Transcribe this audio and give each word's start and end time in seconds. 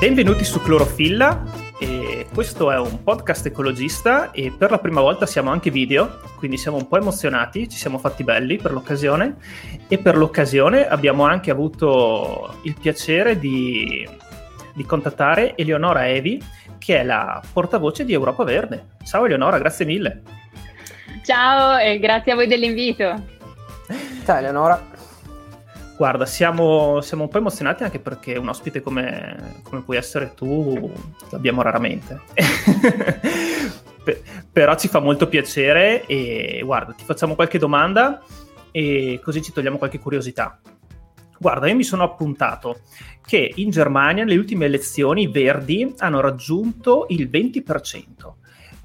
Benvenuti 0.00 0.44
su 0.44 0.62
Clorofilla, 0.62 1.42
e 1.78 2.26
questo 2.32 2.72
è 2.72 2.78
un 2.78 3.02
podcast 3.02 3.44
ecologista 3.44 4.30
e 4.30 4.50
per 4.50 4.70
la 4.70 4.78
prima 4.78 5.02
volta 5.02 5.26
siamo 5.26 5.50
anche 5.50 5.70
video, 5.70 6.22
quindi 6.38 6.56
siamo 6.56 6.78
un 6.78 6.88
po' 6.88 6.96
emozionati, 6.96 7.68
ci 7.68 7.76
siamo 7.76 7.98
fatti 7.98 8.24
belli 8.24 8.56
per 8.56 8.72
l'occasione 8.72 9.36
e 9.88 9.98
per 9.98 10.16
l'occasione 10.16 10.88
abbiamo 10.88 11.24
anche 11.24 11.50
avuto 11.50 12.60
il 12.62 12.74
piacere 12.80 13.38
di, 13.38 14.08
di 14.72 14.86
contattare 14.86 15.54
Eleonora 15.54 16.08
Evi, 16.08 16.42
che 16.78 17.00
è 17.00 17.04
la 17.04 17.38
portavoce 17.52 18.06
di 18.06 18.14
Europa 18.14 18.42
Verde. 18.42 18.86
Ciao 19.04 19.26
Eleonora, 19.26 19.58
grazie 19.58 19.84
mille. 19.84 20.22
Ciao 21.22 21.76
e 21.76 21.98
grazie 21.98 22.32
a 22.32 22.36
voi 22.36 22.46
dell'invito. 22.46 23.22
Ciao 24.24 24.38
Eleonora. 24.38 24.82
Guarda, 26.00 26.24
siamo, 26.24 27.02
siamo, 27.02 27.24
un 27.24 27.28
po' 27.28 27.36
emozionati 27.36 27.82
anche 27.82 27.98
perché 27.98 28.38
un 28.38 28.48
ospite 28.48 28.80
come, 28.80 29.60
come 29.62 29.82
puoi 29.82 29.98
essere 29.98 30.32
tu 30.34 30.90
l'abbiamo 31.28 31.60
raramente. 31.60 32.22
Però 34.50 34.76
ci 34.76 34.88
fa 34.88 35.00
molto 35.00 35.28
piacere 35.28 36.06
e 36.06 36.62
guarda, 36.64 36.94
ti 36.94 37.04
facciamo 37.04 37.34
qualche 37.34 37.58
domanda 37.58 38.22
e 38.70 39.20
così 39.22 39.42
ci 39.42 39.52
togliamo 39.52 39.76
qualche 39.76 39.98
curiosità. 39.98 40.58
Guarda, 41.38 41.68
io 41.68 41.76
mi 41.76 41.84
sono 41.84 42.02
appuntato 42.02 42.80
che 43.22 43.52
in 43.56 43.68
Germania 43.68 44.24
nelle 44.24 44.38
ultime 44.38 44.64
elezioni 44.64 45.24
i 45.24 45.30
verdi 45.30 45.92
hanno 45.98 46.20
raggiunto 46.20 47.04
il 47.10 47.28
20%. 47.30 48.04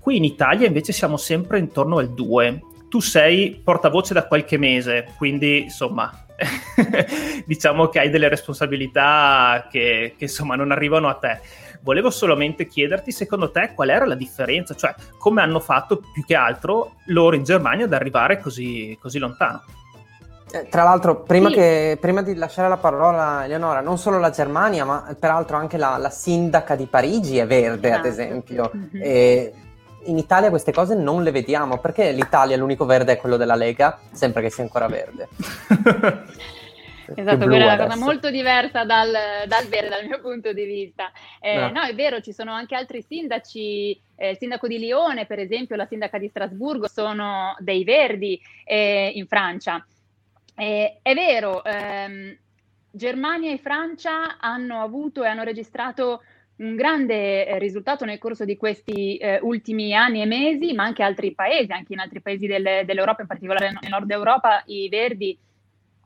Qui 0.01 0.17
in 0.17 0.25
Italia 0.25 0.67
invece 0.67 0.91
siamo 0.91 1.15
sempre 1.15 1.59
intorno 1.59 1.99
al 1.99 2.13
2%. 2.13 2.73
Tu 2.95 3.01
sei 3.01 3.59
portavoce 3.61 4.13
da 4.13 4.25
qualche 4.25 4.57
mese, 4.57 5.05
quindi 5.17 5.63
insomma 5.63 6.09
diciamo 7.45 7.89
che 7.89 7.99
hai 7.99 8.09
delle 8.09 8.29
responsabilità 8.29 9.67
che, 9.69 10.15
che, 10.17 10.23
insomma 10.23 10.55
non 10.55 10.71
arrivano 10.71 11.09
a 11.09 11.15
te. 11.15 11.41
Volevo 11.81 12.09
solamente 12.09 12.67
chiederti, 12.67 13.11
secondo 13.11 13.51
te, 13.51 13.73
qual 13.75 13.89
era 13.89 14.05
la 14.05 14.15
differenza? 14.15 14.75
Cioè, 14.75 14.95
come 15.17 15.41
hanno 15.41 15.59
fatto 15.59 16.01
più 16.13 16.23
che 16.23 16.35
altro 16.35 16.93
loro 17.07 17.35
in 17.35 17.43
Germania 17.43 17.83
ad 17.83 17.91
arrivare 17.91 18.39
così, 18.39 18.97
così 19.01 19.19
lontano? 19.19 19.61
Eh, 20.53 20.69
tra 20.69 20.83
l'altro, 20.83 21.23
prima, 21.23 21.49
sì. 21.49 21.55
che, 21.55 21.97
prima, 21.99 22.21
di 22.21 22.33
lasciare 22.35 22.69
la 22.69 22.77
parola 22.77 23.39
a 23.39 23.43
Eleonora, 23.43 23.81
non 23.81 23.97
solo 23.97 24.19
la 24.19 24.29
Germania, 24.29 24.85
ma 24.85 25.13
peraltro 25.19 25.57
anche 25.57 25.75
la, 25.75 25.97
la 25.97 26.09
sindaca 26.09 26.77
di 26.77 26.85
Parigi 26.85 27.39
è 27.39 27.45
verde, 27.45 27.91
ah. 27.91 27.97
ad 27.97 28.05
esempio. 28.05 28.71
Mm-hmm. 28.73 29.01
E 29.03 29.53
in 30.05 30.17
Italia 30.17 30.49
queste 30.49 30.71
cose 30.71 30.95
non 30.95 31.23
le 31.23 31.31
vediamo, 31.31 31.79
perché 31.79 32.11
l'Italia 32.11 32.57
l'unico 32.57 32.85
verde 32.85 33.13
è 33.13 33.17
quello 33.17 33.37
della 33.37 33.55
Lega, 33.55 33.99
sempre 34.11 34.41
che 34.41 34.49
sia 34.49 34.63
ancora 34.63 34.87
verde. 34.87 35.27
esatto, 37.15 37.45
quella 37.45 37.71
è 37.71 37.75
una 37.75 37.85
cosa 37.85 37.97
molto 37.97 38.29
diversa 38.29 38.83
dal, 38.83 39.11
dal, 39.47 39.65
verde 39.67 39.89
dal 39.89 40.05
mio 40.05 40.19
punto 40.21 40.53
di 40.53 40.65
vista. 40.65 41.11
Eh, 41.39 41.57
no. 41.57 41.69
no. 41.71 41.81
è 41.81 41.93
vero, 41.95 42.21
ci 42.21 42.33
sono 42.33 42.51
anche 42.51 42.75
altri 42.75 43.01
sindaci, 43.01 43.99
eh, 44.15 44.31
il 44.31 44.37
sindaco 44.37 44.67
di 44.67 44.79
Lione 44.79 45.25
per 45.25 45.39
esempio, 45.39 45.75
la 45.75 45.85
sindaca 45.85 46.17
di 46.17 46.27
Strasburgo 46.27 46.87
sono 46.87 47.55
dei 47.59 47.83
verdi 47.83 48.39
eh, 48.63 49.11
in 49.13 49.27
Francia. 49.27 49.85
è 50.55 51.13
vero, 51.13 51.63
ehm, 51.63 52.37
Germania 52.91 53.51
e 53.51 53.57
Francia 53.57 54.37
hanno 54.39 54.81
avuto 54.81 55.23
e 55.23 55.27
hanno 55.27 55.43
registrato 55.43 56.21
un 56.57 56.75
grande 56.75 57.45
eh, 57.45 57.59
risultato 57.59 58.05
nel 58.05 58.17
corso 58.17 58.45
di 58.45 58.55
questi 58.55 59.17
eh, 59.17 59.39
ultimi 59.41 59.93
anni 59.93 60.21
e 60.21 60.25
mesi, 60.25 60.73
ma 60.73 60.83
anche 60.83 61.03
altri 61.03 61.33
paesi, 61.33 61.71
anche 61.71 61.93
in 61.93 61.99
altri 61.99 62.21
paesi 62.21 62.47
del, 62.47 62.83
dell'Europa, 62.85 63.21
in 63.21 63.27
particolare 63.27 63.71
nel 63.71 63.89
nord 63.89 64.09
Europa, 64.09 64.63
i 64.67 64.87
verdi, 64.87 65.37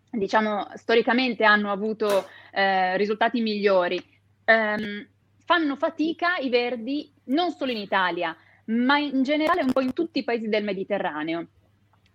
diciamo, 0.09 0.67
storicamente 0.73 1.43
hanno 1.43 1.71
avuto 1.71 2.27
eh, 2.51 2.97
risultati 2.97 3.41
migliori. 3.41 4.03
Um, 4.45 5.07
fanno 5.45 5.75
fatica 5.75 6.37
i 6.37 6.49
verdi 6.49 7.11
non 7.25 7.51
solo 7.51 7.71
in 7.71 7.77
Italia, 7.77 8.35
ma 8.65 8.97
in 8.97 9.21
generale 9.23 9.61
un 9.61 9.71
po' 9.71 9.81
in 9.81 9.93
tutti 9.93 10.19
i 10.19 10.23
paesi 10.23 10.47
del 10.47 10.63
Mediterraneo. 10.63 11.47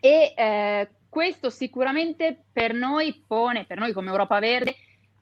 E 0.00 0.34
eh, 0.36 0.88
questo 1.09 1.50
sicuramente 1.50 2.36
per 2.53 2.75
noi 2.75 3.25
pone, 3.26 3.64
per 3.64 3.78
noi 3.78 3.92
come 3.92 4.10
Europa 4.10 4.38
Verde, 4.41 4.75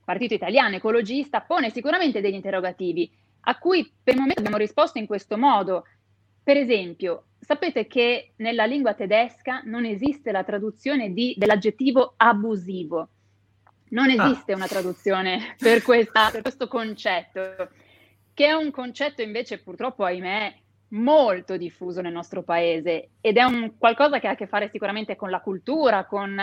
Partito 0.04 0.34
Italiano 0.34 0.76
Ecologista 0.76 1.40
pone 1.40 1.70
sicuramente 1.70 2.20
degli 2.20 2.34
interrogativi 2.34 3.10
a 3.44 3.58
cui 3.58 3.90
per 4.02 4.14
il 4.14 4.20
momento 4.20 4.40
abbiamo 4.40 4.58
risposto 4.58 4.98
in 4.98 5.06
questo 5.06 5.36
modo. 5.36 5.84
Per 6.42 6.56
esempio, 6.56 7.26
sapete 7.38 7.86
che 7.86 8.32
nella 8.36 8.64
lingua 8.64 8.94
tedesca 8.94 9.62
non 9.64 9.84
esiste 9.84 10.32
la 10.32 10.44
traduzione 10.44 11.12
di, 11.12 11.34
dell'aggettivo 11.36 12.14
abusivo. 12.16 13.08
Non 13.90 14.10
ah. 14.10 14.24
esiste 14.24 14.52
ah. 14.52 14.56
una 14.56 14.66
traduzione 14.66 15.54
per, 15.58 15.82
questa, 15.82 16.30
per 16.30 16.42
questo 16.42 16.68
concetto, 16.68 17.68
che 18.34 18.46
è 18.46 18.52
un 18.52 18.70
concetto 18.70 19.22
invece 19.22 19.58
purtroppo, 19.58 20.04
ahimè, 20.04 20.56
molto 20.92 21.56
diffuso 21.56 22.00
nel 22.00 22.12
nostro 22.12 22.42
paese 22.42 23.10
ed 23.20 23.36
è 23.36 23.44
un 23.44 23.78
qualcosa 23.78 24.18
che 24.18 24.28
ha 24.28 24.32
a 24.32 24.34
che 24.34 24.46
fare 24.46 24.68
sicuramente 24.68 25.16
con 25.16 25.30
la 25.30 25.40
cultura, 25.40 26.04
con 26.04 26.38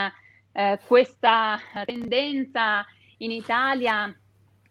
eh, 0.52 0.80
questa 0.86 1.60
tendenza 1.86 2.86
in 3.20 3.32
Italia 3.32 4.14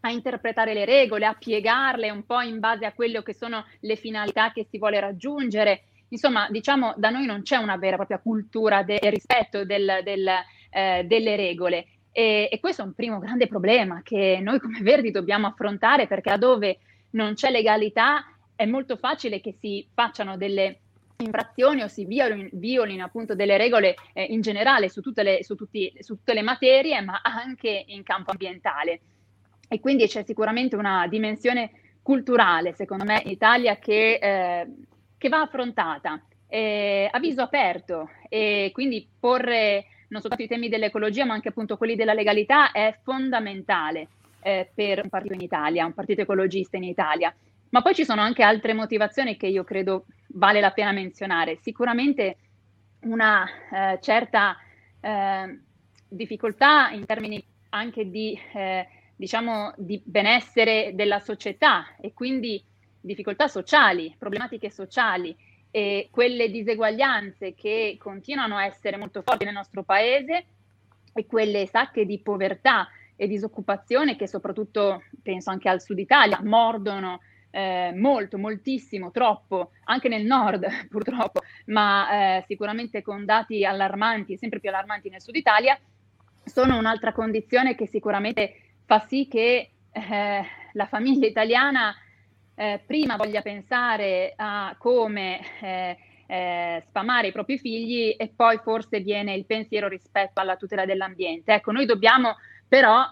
a 0.00 0.10
interpretare 0.10 0.74
le 0.74 0.84
regole, 0.84 1.26
a 1.26 1.34
piegarle 1.34 2.10
un 2.10 2.24
po' 2.24 2.40
in 2.40 2.60
base 2.60 2.86
a 2.86 2.92
quelle 2.92 3.22
che 3.22 3.34
sono 3.34 3.64
le 3.80 3.96
finalità 3.96 4.52
che 4.52 4.66
si 4.70 4.78
vuole 4.78 5.00
raggiungere. 5.00 5.82
Insomma, 6.10 6.48
diciamo, 6.50 6.94
da 6.96 7.10
noi 7.10 7.26
non 7.26 7.42
c'è 7.42 7.56
una 7.56 7.76
vera 7.76 7.94
e 7.94 7.96
propria 7.96 8.20
cultura 8.20 8.82
del 8.82 9.00
rispetto 9.00 9.64
del, 9.64 10.00
del, 10.04 10.28
eh, 10.70 11.04
delle 11.04 11.36
regole. 11.36 11.86
E, 12.12 12.48
e, 12.50 12.60
questo 12.60 12.82
è 12.82 12.84
un 12.84 12.94
primo 12.94 13.18
grande 13.18 13.46
problema 13.46 14.02
che 14.02 14.38
noi 14.40 14.60
come 14.60 14.80
Verdi 14.80 15.10
dobbiamo 15.10 15.46
affrontare 15.46 16.06
perché 16.06 16.30
laddove 16.30 16.78
non 17.10 17.34
c'è 17.34 17.50
legalità 17.50 18.24
è 18.56 18.66
molto 18.66 18.96
facile 18.96 19.40
che 19.40 19.54
si 19.60 19.86
facciano 19.94 20.36
delle 20.36 20.80
infrazioni 21.20 21.82
o 21.82 21.88
si 21.88 22.04
violino, 22.04 23.04
appunto 23.04 23.34
delle 23.34 23.56
regole 23.56 23.96
eh, 24.12 24.22
in 24.22 24.40
generale 24.40 24.88
su 24.88 25.00
tutte, 25.00 25.22
le, 25.22 25.42
su, 25.42 25.56
tutti, 25.56 25.92
su 25.98 26.16
tutte 26.16 26.34
le 26.34 26.42
materie, 26.42 27.00
ma 27.00 27.20
anche 27.22 27.84
in 27.88 28.02
campo 28.02 28.30
ambientale. 28.30 29.00
E 29.68 29.80
quindi 29.80 30.06
c'è 30.06 30.22
sicuramente 30.22 30.76
una 30.76 31.06
dimensione 31.08 31.70
culturale, 32.02 32.72
secondo 32.72 33.04
me, 33.04 33.20
in 33.24 33.30
Italia 33.30 33.76
che, 33.76 34.18
eh, 34.20 34.74
che 35.18 35.28
va 35.28 35.40
affrontata 35.40 36.22
eh, 36.46 37.08
a 37.10 37.18
viso 37.18 37.42
aperto 37.42 38.08
e 38.28 38.70
quindi 38.72 39.06
porre 39.18 39.86
non 40.08 40.20
soltanto 40.20 40.44
i 40.44 40.48
temi 40.48 40.68
dell'ecologia, 40.68 41.26
ma 41.26 41.34
anche 41.34 41.48
appunto 41.48 41.76
quelli 41.76 41.96
della 41.96 42.14
legalità 42.14 42.70
è 42.70 42.96
fondamentale 43.02 44.08
eh, 44.40 44.70
per 44.72 45.00
un 45.02 45.10
partito 45.10 45.34
in 45.34 45.40
Italia, 45.40 45.84
un 45.84 45.92
partito 45.92 46.22
ecologista 46.22 46.76
in 46.76 46.84
Italia. 46.84 47.34
Ma 47.70 47.82
poi 47.82 47.94
ci 47.94 48.04
sono 48.04 48.20
anche 48.20 48.42
altre 48.42 48.72
motivazioni 48.72 49.36
che 49.36 49.46
io 49.46 49.64
credo 49.64 50.06
vale 50.28 50.60
la 50.60 50.70
pena 50.70 50.92
menzionare. 50.92 51.56
Sicuramente 51.56 52.36
una 53.00 53.46
eh, 53.70 53.98
certa 54.00 54.56
eh, 55.00 55.60
difficoltà 56.08 56.90
in 56.90 57.04
termini 57.04 57.44
anche 57.70 58.10
di, 58.10 58.38
eh, 58.54 58.86
diciamo, 59.14 59.72
di 59.76 60.00
benessere 60.04 60.92
della 60.94 61.20
società 61.20 61.96
e 62.00 62.14
quindi 62.14 62.62
difficoltà 63.00 63.48
sociali, 63.48 64.14
problematiche 64.18 64.70
sociali 64.70 65.36
e 65.70 66.08
quelle 66.10 66.50
diseguaglianze 66.50 67.54
che 67.54 67.96
continuano 67.98 68.56
a 68.56 68.64
essere 68.64 68.96
molto 68.96 69.22
forti 69.22 69.44
nel 69.44 69.54
nostro 69.54 69.82
paese 69.82 70.46
e 71.12 71.26
quelle 71.26 71.66
sacche 71.66 72.06
di 72.06 72.18
povertà 72.18 72.88
e 73.16 73.26
disoccupazione 73.26 74.16
che 74.16 74.26
soprattutto, 74.26 75.02
penso 75.22 75.50
anche 75.50 75.68
al 75.68 75.82
sud 75.82 75.98
Italia, 75.98 76.40
mordono 76.42 77.20
eh, 77.58 77.92
molto, 77.92 78.38
moltissimo, 78.38 79.10
troppo, 79.10 79.72
anche 79.84 80.08
nel 80.08 80.24
nord 80.24 80.64
purtroppo, 80.88 81.40
ma 81.66 82.36
eh, 82.36 82.44
sicuramente 82.46 83.02
con 83.02 83.24
dati 83.24 83.64
allarmanti, 83.64 84.36
sempre 84.36 84.60
più 84.60 84.68
allarmanti 84.68 85.08
nel 85.08 85.20
sud 85.20 85.34
Italia, 85.34 85.76
sono 86.44 86.78
un'altra 86.78 87.12
condizione 87.12 87.74
che 87.74 87.88
sicuramente 87.88 88.54
fa 88.84 89.00
sì 89.00 89.26
che 89.28 89.70
eh, 89.90 90.42
la 90.72 90.86
famiglia 90.86 91.26
italiana 91.26 91.94
eh, 92.54 92.80
prima 92.86 93.16
voglia 93.16 93.42
pensare 93.42 94.34
a 94.36 94.76
come 94.78 95.40
eh, 95.60 95.96
eh, 96.26 96.82
spamare 96.86 97.28
i 97.28 97.32
propri 97.32 97.58
figli 97.58 98.14
e 98.16 98.32
poi 98.34 98.58
forse 98.58 99.00
viene 99.00 99.34
il 99.34 99.46
pensiero 99.46 99.88
rispetto 99.88 100.40
alla 100.40 100.56
tutela 100.56 100.84
dell'ambiente. 100.84 101.54
Ecco, 101.54 101.72
noi 101.72 101.86
dobbiamo 101.86 102.36
però 102.68 103.04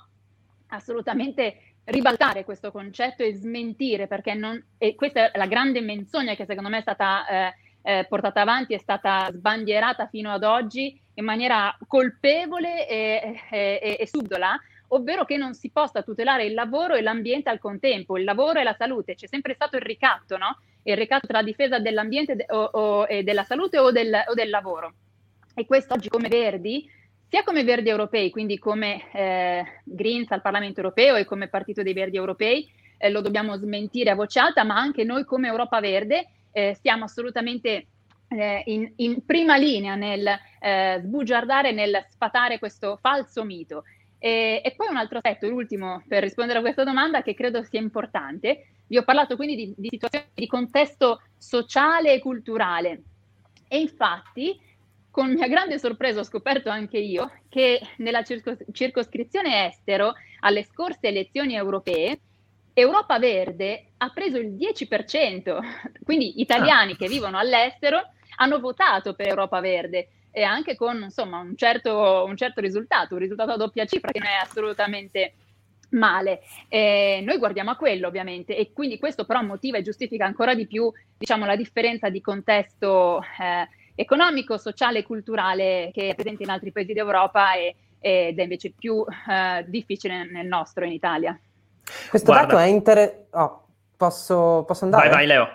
assolutamente 0.68 1.65
ribaltare 1.86 2.44
questo 2.44 2.70
concetto 2.70 3.22
e 3.22 3.34
smentire, 3.34 4.06
perché 4.06 4.34
non, 4.34 4.62
e 4.78 4.94
questa 4.94 5.30
è 5.30 5.38
la 5.38 5.46
grande 5.46 5.80
menzogna 5.80 6.34
che 6.34 6.46
secondo 6.46 6.68
me 6.68 6.78
è 6.78 6.82
stata 6.82 7.26
eh, 7.26 7.54
eh, 7.82 8.06
portata 8.08 8.40
avanti, 8.40 8.74
è 8.74 8.78
stata 8.78 9.28
sbandierata 9.30 10.08
fino 10.08 10.30
ad 10.32 10.42
oggi 10.42 11.00
in 11.14 11.24
maniera 11.24 11.76
colpevole 11.86 12.88
e, 12.88 13.40
e, 13.50 13.96
e 14.00 14.06
subdola, 14.06 14.58
ovvero 14.88 15.24
che 15.24 15.36
non 15.36 15.54
si 15.54 15.70
possa 15.70 16.02
tutelare 16.02 16.44
il 16.44 16.54
lavoro 16.54 16.94
e 16.94 17.02
l'ambiente 17.02 17.48
al 17.48 17.60
contempo, 17.60 18.18
il 18.18 18.24
lavoro 18.24 18.58
e 18.58 18.64
la 18.64 18.74
salute. 18.76 19.14
C'è 19.14 19.26
sempre 19.26 19.54
stato 19.54 19.76
il 19.76 19.82
ricatto, 19.82 20.36
no? 20.36 20.58
Il 20.82 20.96
ricatto 20.96 21.26
tra 21.26 21.38
la 21.38 21.44
difesa 21.44 21.78
dell'ambiente 21.78 22.44
o, 22.48 22.62
o, 22.64 23.06
e 23.06 23.22
della 23.22 23.44
salute 23.44 23.78
o 23.78 23.90
del, 23.92 24.24
o 24.26 24.34
del 24.34 24.50
lavoro. 24.50 24.92
E 25.54 25.64
questo 25.66 25.94
oggi 25.94 26.08
come 26.08 26.28
Verdi 26.28 26.88
sia 27.28 27.42
come 27.42 27.64
Verdi 27.64 27.88
Europei, 27.88 28.30
quindi 28.30 28.58
come 28.58 29.10
eh, 29.12 29.64
Greens 29.84 30.30
al 30.30 30.42
Parlamento 30.42 30.80
Europeo 30.80 31.16
e 31.16 31.24
come 31.24 31.48
Partito 31.48 31.82
dei 31.82 31.92
Verdi 31.92 32.16
Europei, 32.16 32.70
eh, 32.98 33.10
lo 33.10 33.20
dobbiamo 33.20 33.56
smentire 33.56 34.10
a 34.10 34.14
voce 34.14 34.38
alta, 34.38 34.64
ma 34.64 34.76
anche 34.76 35.04
noi 35.04 35.24
come 35.24 35.48
Europa 35.48 35.80
Verde 35.80 36.28
eh, 36.52 36.74
stiamo 36.74 37.04
assolutamente 37.04 37.86
eh, 38.28 38.62
in, 38.66 38.92
in, 38.96 39.24
prima 39.24 39.56
linea 39.56 39.94
nel 39.94 40.26
eh, 40.60 41.00
sbugiardare, 41.02 41.72
nel 41.72 42.06
sfatare 42.10 42.58
questo 42.58 42.98
falso 43.00 43.44
mito. 43.44 43.84
E, 44.18 44.62
e, 44.64 44.74
poi 44.74 44.88
un 44.88 44.96
altro 44.96 45.18
aspetto, 45.18 45.48
l'ultimo, 45.48 46.02
per 46.08 46.22
rispondere 46.22 46.58
a 46.58 46.62
questa 46.62 46.84
domanda, 46.84 47.22
che 47.22 47.34
credo 47.34 47.62
sia 47.62 47.80
importante. 47.80 48.68
Vi 48.86 48.96
ho 48.96 49.02
parlato 49.02 49.36
quindi 49.36 49.56
di, 49.56 49.74
di 49.76 49.88
situazioni 49.90 50.26
di 50.32 50.46
contesto 50.46 51.22
sociale 51.36 52.14
e 52.14 52.20
culturale. 52.20 53.02
E 53.68 53.78
infatti, 53.78 54.58
con 55.16 55.32
mia 55.32 55.48
grande 55.48 55.78
sorpresa, 55.78 56.20
ho 56.20 56.24
scoperto 56.24 56.68
anche 56.68 56.98
io 56.98 57.30
che 57.48 57.80
nella 57.96 58.22
circos- 58.22 58.62
circoscrizione 58.70 59.66
estero, 59.66 60.12
alle 60.40 60.62
scorse 60.62 61.08
elezioni 61.08 61.54
europee, 61.54 62.20
Europa 62.74 63.18
Verde 63.18 63.92
ha 63.96 64.10
preso 64.10 64.36
il 64.36 64.50
10%, 64.50 65.58
quindi 66.04 66.42
italiani 66.42 66.92
ah. 66.92 66.96
che 66.96 67.08
vivono 67.08 67.38
all'estero 67.38 68.10
hanno 68.36 68.60
votato 68.60 69.14
per 69.14 69.28
Europa 69.28 69.58
Verde 69.60 70.08
e 70.30 70.42
anche 70.42 70.76
con 70.76 71.04
insomma, 71.04 71.38
un, 71.38 71.56
certo, 71.56 72.22
un 72.26 72.36
certo 72.36 72.60
risultato, 72.60 73.14
un 73.14 73.20
risultato 73.20 73.52
a 73.52 73.56
doppia 73.56 73.86
cifra 73.86 74.12
che 74.12 74.18
non 74.18 74.28
è 74.28 74.34
assolutamente 74.34 75.32
male. 75.92 76.42
Eh, 76.68 77.22
noi 77.24 77.38
guardiamo 77.38 77.70
a 77.70 77.76
quello 77.76 78.06
ovviamente 78.08 78.54
e 78.54 78.70
quindi 78.74 78.98
questo 78.98 79.24
però 79.24 79.40
motiva 79.40 79.78
e 79.78 79.82
giustifica 79.82 80.26
ancora 80.26 80.54
di 80.54 80.66
più 80.66 80.92
diciamo, 81.16 81.46
la 81.46 81.56
differenza 81.56 82.10
di 82.10 82.20
contesto 82.20 83.22
eh, 83.22 83.66
economico, 83.96 84.58
sociale 84.58 85.00
e 85.00 85.02
culturale 85.02 85.90
che 85.92 86.10
è 86.10 86.14
presente 86.14 86.44
in 86.44 86.50
altri 86.50 86.70
paesi 86.70 86.92
d'Europa 86.92 87.54
e, 87.54 87.74
ed 87.98 88.38
è 88.38 88.42
invece 88.42 88.72
più 88.78 89.04
eh, 89.28 89.64
difficile 89.66 90.30
nel 90.30 90.46
nostro, 90.46 90.84
in 90.84 90.92
Italia. 90.92 91.36
Questo 92.08 92.30
Guarda. 92.30 92.54
dato 92.54 92.62
è 92.62 92.66
interessante. 92.66 93.26
Oh, 93.30 93.66
posso, 93.96 94.64
posso 94.66 94.84
andare? 94.84 95.08
Vai, 95.08 95.16
vai, 95.16 95.26
Leo. 95.26 95.48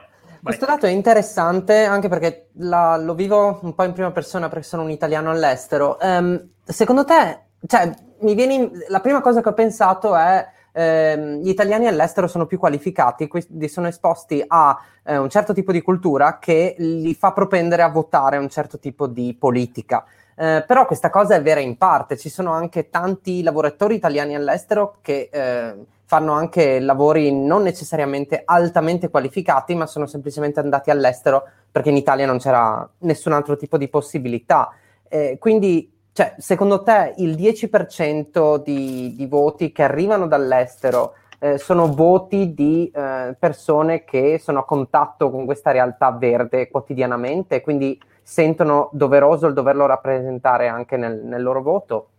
Questo 0.43 0.65
dato 0.65 0.87
è 0.87 0.89
interessante 0.89 1.83
anche 1.83 2.07
perché 2.09 2.47
la, 2.53 2.97
lo 2.97 3.13
vivo 3.13 3.59
un 3.61 3.75
po' 3.75 3.83
in 3.83 3.93
prima 3.93 4.11
persona 4.11 4.49
perché 4.49 4.63
sono 4.63 4.81
un 4.81 4.89
italiano 4.89 5.29
all'estero. 5.29 5.97
Um, 6.01 6.49
secondo 6.63 7.05
te, 7.05 7.41
cioè, 7.67 7.91
mi 8.21 8.33
viene 8.33 8.53
in, 8.55 8.71
la 8.87 9.01
prima 9.01 9.21
cosa 9.21 9.41
che 9.41 9.49
ho 9.49 9.53
pensato 9.53 10.15
è 10.15 10.45
ehm, 10.71 11.39
gli 11.41 11.49
italiani 11.49 11.87
all'estero 11.87 12.27
sono 12.27 12.45
più 12.45 12.57
qualificati, 12.57 13.27
quindi 13.27 13.67
sono 13.67 13.87
esposti 13.87 14.43
a 14.45 14.77
eh, 15.03 15.17
un 15.17 15.29
certo 15.29 15.53
tipo 15.53 15.71
di 15.71 15.81
cultura 15.81 16.39
che 16.39 16.75
li 16.77 17.13
fa 17.13 17.31
propendere 17.31 17.81
a 17.81 17.89
votare 17.89 18.37
un 18.37 18.49
certo 18.49 18.79
tipo 18.79 19.07
di 19.07 19.35
politica. 19.37 20.05
Eh, 20.35 20.63
però 20.65 20.85
questa 20.85 21.09
cosa 21.09 21.35
è 21.35 21.41
vera 21.41 21.59
in 21.59 21.77
parte, 21.77 22.17
ci 22.17 22.29
sono 22.29 22.51
anche 22.51 22.89
tanti 22.89 23.43
lavoratori 23.43 23.95
italiani 23.95 24.35
all'estero 24.35 24.97
che 25.01 25.29
eh, 25.31 25.75
fanno 26.05 26.33
anche 26.33 26.79
lavori 26.79 27.31
non 27.31 27.61
necessariamente 27.61 28.41
altamente 28.43 29.09
qualificati, 29.09 29.75
ma 29.75 29.85
sono 29.85 30.07
semplicemente 30.07 30.59
andati 30.59 30.89
all'estero 30.89 31.47
perché 31.71 31.89
in 31.89 31.95
Italia 31.95 32.25
non 32.25 32.37
c'era 32.37 32.89
nessun 32.99 33.31
altro 33.31 33.55
tipo 33.55 33.77
di 33.77 33.87
possibilità. 33.87 34.73
Eh, 35.07 35.37
quindi, 35.39 35.89
cioè, 36.13 36.35
secondo 36.37 36.83
te 36.83 37.13
il 37.17 37.35
10% 37.35 38.61
di, 38.61 39.15
di 39.15 39.25
voti 39.27 39.71
che 39.71 39.83
arrivano 39.83 40.27
dall'estero 40.27 41.15
eh, 41.39 41.57
sono 41.57 41.93
voti 41.93 42.53
di 42.53 42.91
eh, 42.93 43.35
persone 43.39 44.03
che 44.03 44.37
sono 44.37 44.59
a 44.59 44.65
contatto 44.65 45.31
con 45.31 45.45
questa 45.45 45.71
realtà 45.71 46.11
verde 46.11 46.69
quotidianamente, 46.69 47.61
quindi 47.61 47.99
sentono 48.21 48.89
doveroso 48.91 49.47
il 49.47 49.53
doverlo 49.53 49.85
rappresentare 49.85 50.67
anche 50.67 50.97
nel, 50.97 51.15
nel 51.23 51.41
loro 51.41 51.61
voto? 51.61 52.09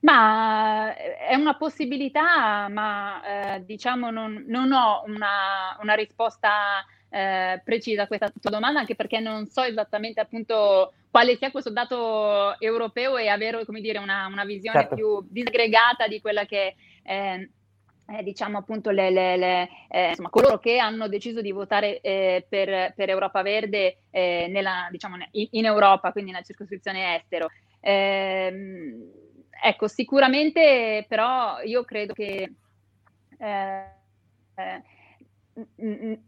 Ma 0.00 0.94
eh, 0.94 1.16
è 1.16 1.34
una 1.36 1.56
possibilità, 1.56 2.68
ma 2.68 3.22
eh, 3.54 3.64
diciamo 3.64 4.10
non, 4.10 4.44
non 4.48 4.72
ho 4.72 5.02
una, 5.06 5.76
una 5.80 5.94
risposta 5.94 6.84
eh, 7.16 7.62
precisa 7.64 8.06
questa 8.06 8.30
tua 8.38 8.50
domanda, 8.50 8.80
anche 8.80 8.94
perché 8.94 9.20
non 9.20 9.46
so 9.46 9.62
esattamente 9.62 10.20
appunto 10.20 10.92
quale 11.10 11.36
sia 11.36 11.50
questo 11.50 11.70
dato 11.70 12.60
europeo 12.60 13.16
e 13.16 13.28
avere 13.28 13.64
come 13.64 13.80
dire, 13.80 13.98
una, 13.98 14.26
una 14.26 14.44
visione 14.44 14.80
certo. 14.80 14.94
più 14.94 15.26
disgregata 15.30 16.06
di 16.08 16.20
quella 16.20 16.44
che 16.44 16.74
eh, 17.02 17.50
eh, 18.08 18.22
diciamo 18.22 18.58
appunto 18.58 18.90
le, 18.90 19.10
le, 19.10 19.36
le, 19.38 19.68
eh, 19.88 20.08
insomma, 20.10 20.28
coloro 20.28 20.58
che 20.58 20.78
hanno 20.78 21.08
deciso 21.08 21.40
di 21.40 21.52
votare 21.52 22.00
eh, 22.02 22.44
per, 22.46 22.92
per, 22.94 23.08
Europa 23.08 23.40
Verde 23.40 24.00
eh, 24.10 24.46
nella, 24.50 24.88
diciamo, 24.90 25.16
in, 25.30 25.48
in, 25.52 25.64
Europa, 25.64 26.12
quindi 26.12 26.32
nella 26.32 26.44
circoscrizione 26.44 27.16
estero. 27.16 27.48
Ehm, 27.80 29.10
ecco, 29.62 29.88
sicuramente 29.88 31.06
però 31.08 31.60
io 31.62 31.82
credo 31.84 32.12
che 32.12 32.52
eh, 33.38 33.84
eh, 34.54 34.82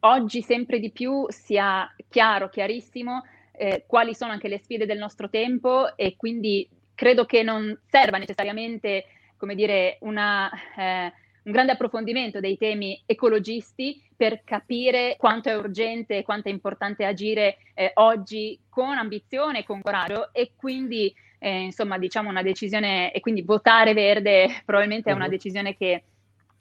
oggi 0.00 0.42
sempre 0.42 0.78
di 0.78 0.90
più 0.90 1.26
sia 1.28 1.94
chiaro, 2.08 2.48
chiarissimo 2.48 3.24
eh, 3.52 3.84
quali 3.86 4.14
sono 4.14 4.32
anche 4.32 4.48
le 4.48 4.58
sfide 4.58 4.86
del 4.86 4.98
nostro 4.98 5.28
tempo 5.28 5.96
e 5.96 6.16
quindi 6.16 6.68
credo 6.94 7.26
che 7.26 7.42
non 7.42 7.78
serva 7.86 8.18
necessariamente, 8.18 9.04
come 9.36 9.54
dire, 9.54 9.98
una, 10.00 10.50
eh, 10.76 11.12
un 11.42 11.52
grande 11.52 11.72
approfondimento 11.72 12.40
dei 12.40 12.56
temi 12.56 13.00
ecologisti 13.04 14.02
per 14.16 14.42
capire 14.44 15.16
quanto 15.18 15.48
è 15.48 15.56
urgente 15.56 16.18
e 16.18 16.22
quanto 16.22 16.48
è 16.48 16.52
importante 16.52 17.04
agire 17.04 17.58
eh, 17.74 17.92
oggi 17.94 18.58
con 18.68 18.96
ambizione 18.98 19.60
e 19.60 19.64
con 19.64 19.80
coraggio 19.80 20.32
e 20.32 20.52
quindi 20.56 21.14
eh, 21.38 21.60
insomma 21.60 21.98
diciamo 21.98 22.28
una 22.28 22.42
decisione 22.42 23.12
e 23.12 23.20
quindi 23.20 23.42
votare 23.42 23.94
verde 23.94 24.62
probabilmente 24.66 25.10
è 25.10 25.14
una 25.14 25.26
mhm. 25.26 25.30
decisione 25.30 25.76
che 25.76 26.02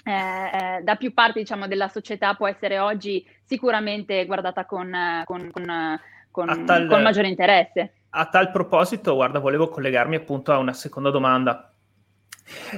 eh, 0.07 0.77
eh, 0.77 0.81
da 0.83 0.95
più 0.95 1.13
parti 1.13 1.39
diciamo, 1.39 1.67
della 1.67 1.89
società 1.89 2.33
può 2.33 2.47
essere 2.47 2.79
oggi 2.79 3.27
sicuramente 3.43 4.25
guardata 4.25 4.65
con, 4.65 4.89
con, 5.25 5.51
con, 5.51 5.99
con, 6.31 6.65
tal, 6.65 6.87
con 6.87 7.01
maggiore 7.01 7.27
interesse. 7.27 7.93
A 8.11 8.27
tal 8.27 8.49
proposito, 8.51 9.15
guarda, 9.15 9.39
volevo 9.39 9.67
collegarmi 9.67 10.15
appunto 10.15 10.53
a 10.53 10.59
una 10.59 10.71
seconda 10.71 11.09
domanda 11.09 11.73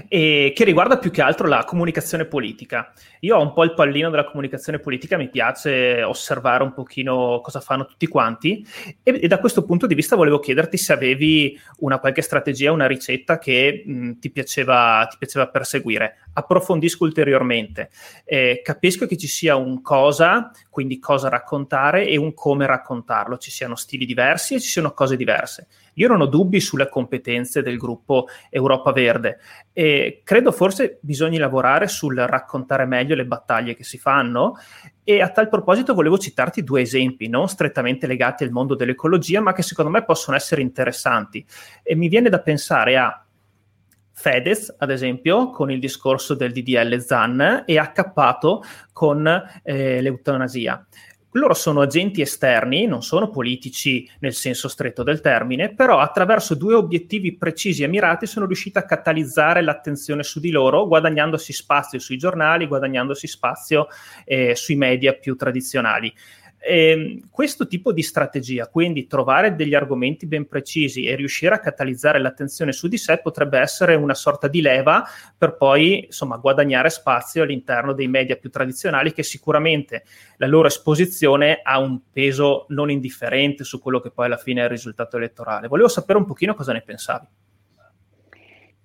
e 0.07 0.53
che 0.55 0.63
riguarda 0.63 0.97
più 0.97 1.11
che 1.11 1.21
altro 1.21 1.47
la 1.47 1.63
comunicazione 1.63 2.25
politica. 2.25 2.91
Io 3.21 3.35
ho 3.35 3.41
un 3.41 3.53
po' 3.53 3.63
il 3.63 3.73
pallino 3.73 4.09
della 4.09 4.23
comunicazione 4.23 4.79
politica, 4.79 5.17
mi 5.17 5.29
piace 5.29 6.03
osservare 6.03 6.63
un 6.63 6.73
pochino 6.73 7.41
cosa 7.41 7.59
fanno 7.59 7.85
tutti 7.85 8.07
quanti 8.07 8.65
e, 9.03 9.19
e 9.21 9.27
da 9.27 9.39
questo 9.39 9.63
punto 9.63 9.87
di 9.87 9.95
vista 9.95 10.15
volevo 10.15 10.39
chiederti 10.39 10.77
se 10.77 10.93
avevi 10.93 11.59
una 11.79 11.99
qualche 11.99 12.21
strategia, 12.21 12.71
una 12.71 12.87
ricetta 12.87 13.37
che 13.37 13.83
mh, 13.85 14.11
ti, 14.19 14.29
piaceva, 14.31 15.07
ti, 15.09 15.17
piaceva, 15.17 15.47
perseguire. 15.47 16.17
Approfondisco 16.33 17.03
ulteriormente. 17.03 17.89
Eh, 18.23 18.61
capisco 18.63 19.05
che 19.05 19.17
ci 19.17 19.27
sia 19.27 19.55
un 19.55 19.81
cosa, 19.81 20.51
quindi 20.69 20.99
cosa 20.99 21.29
raccontare 21.29 22.07
e 22.07 22.17
un 22.17 22.33
come 22.33 22.65
raccontarlo, 22.65 23.37
ci 23.37 23.51
siano 23.51 23.75
stili 23.75 24.05
diversi 24.05 24.55
e 24.55 24.59
ci 24.59 24.69
siano 24.69 24.93
cose 24.93 25.17
diverse. 25.17 25.67
Io 25.95 26.07
non 26.07 26.21
ho 26.21 26.25
dubbi 26.25 26.59
sulle 26.59 26.89
competenze 26.89 27.61
del 27.61 27.77
gruppo 27.77 28.27
Europa 28.49 28.91
Verde 28.91 29.39
e 29.73 30.21
credo 30.23 30.51
forse 30.51 30.99
bisogni 31.01 31.37
lavorare 31.37 31.87
sul 31.87 32.15
raccontare 32.15 32.85
meglio 32.85 33.15
le 33.15 33.25
battaglie 33.25 33.75
che 33.75 33.83
si 33.83 33.97
fanno 33.97 34.57
e 35.03 35.21
a 35.21 35.29
tal 35.29 35.49
proposito 35.49 35.95
volevo 35.95 36.19
citarti 36.19 36.63
due 36.63 36.81
esempi, 36.81 37.27
non 37.27 37.47
strettamente 37.47 38.05
legati 38.05 38.43
al 38.43 38.51
mondo 38.51 38.75
dell'ecologia, 38.75 39.41
ma 39.41 39.53
che 39.53 39.63
secondo 39.63 39.89
me 39.89 40.05
possono 40.05 40.37
essere 40.37 40.61
interessanti. 40.61 41.43
E 41.81 41.95
mi 41.95 42.07
viene 42.09 42.29
da 42.29 42.39
pensare 42.41 42.95
a 42.95 43.25
Fedez, 44.11 44.75
ad 44.77 44.91
esempio, 44.91 45.49
con 45.49 45.71
il 45.71 45.79
discorso 45.79 46.35
del 46.35 46.51
DDL 46.51 46.99
ZAN 46.99 47.63
e 47.65 47.79
accappato 47.79 48.61
con 48.91 49.25
eh, 49.63 50.01
l'eutanasia 50.01 50.85
loro 51.33 51.53
sono 51.53 51.81
agenti 51.81 52.21
esterni, 52.21 52.87
non 52.87 53.03
sono 53.03 53.29
politici 53.29 54.09
nel 54.19 54.33
senso 54.33 54.67
stretto 54.67 55.03
del 55.03 55.21
termine, 55.21 55.73
però 55.73 55.99
attraverso 55.99 56.55
due 56.55 56.73
obiettivi 56.73 57.35
precisi 57.35 57.83
e 57.83 57.87
mirati 57.87 58.25
sono 58.25 58.47
riusciti 58.47 58.79
a 58.79 58.85
catalizzare 58.85 59.61
l'attenzione 59.61 60.23
su 60.23 60.39
di 60.39 60.49
loro, 60.49 60.87
guadagnandosi 60.87 61.53
spazio 61.53 61.99
sui 61.99 62.17
giornali, 62.17 62.65
guadagnandosi 62.65 63.27
spazio 63.27 63.87
eh, 64.25 64.55
sui 64.55 64.75
media 64.75 65.13
più 65.13 65.35
tradizionali. 65.35 66.11
E 66.61 66.89
ehm, 66.89 67.29
questo 67.29 67.67
tipo 67.67 67.93
di 67.93 68.03
strategia, 68.03 68.67
quindi 68.67 69.07
trovare 69.07 69.55
degli 69.55 69.73
argomenti 69.73 70.27
ben 70.27 70.45
precisi 70.45 71.05
e 71.05 71.15
riuscire 71.15 71.55
a 71.55 71.59
catalizzare 71.59 72.19
l'attenzione 72.19 72.73
su 72.73 72.89
di 72.89 72.97
sé, 72.97 73.19
potrebbe 73.19 73.57
essere 73.59 73.95
una 73.95 74.13
sorta 74.13 74.49
di 74.49 74.61
leva 74.61 75.07
per 75.37 75.55
poi 75.55 76.05
insomma, 76.05 76.35
guadagnare 76.35 76.89
spazio 76.89 77.43
all'interno 77.43 77.93
dei 77.93 78.09
media 78.09 78.35
più 78.35 78.49
tradizionali, 78.49 79.13
che 79.13 79.23
sicuramente 79.23 80.03
la 80.35 80.47
loro 80.47 80.67
esposizione 80.67 81.61
ha 81.63 81.79
un 81.79 82.01
peso 82.11 82.65
non 82.69 82.91
indifferente 82.91 83.63
su 83.63 83.79
quello 83.79 84.01
che 84.01 84.11
poi 84.11 84.25
alla 84.25 84.37
fine 84.37 84.59
è 84.59 84.65
il 84.65 84.69
risultato 84.69 85.15
elettorale. 85.15 85.69
Volevo 85.69 85.87
sapere 85.87 86.19
un 86.19 86.25
pochino 86.25 86.55
cosa 86.55 86.73
ne 86.73 86.81
pensavi. 86.81 87.27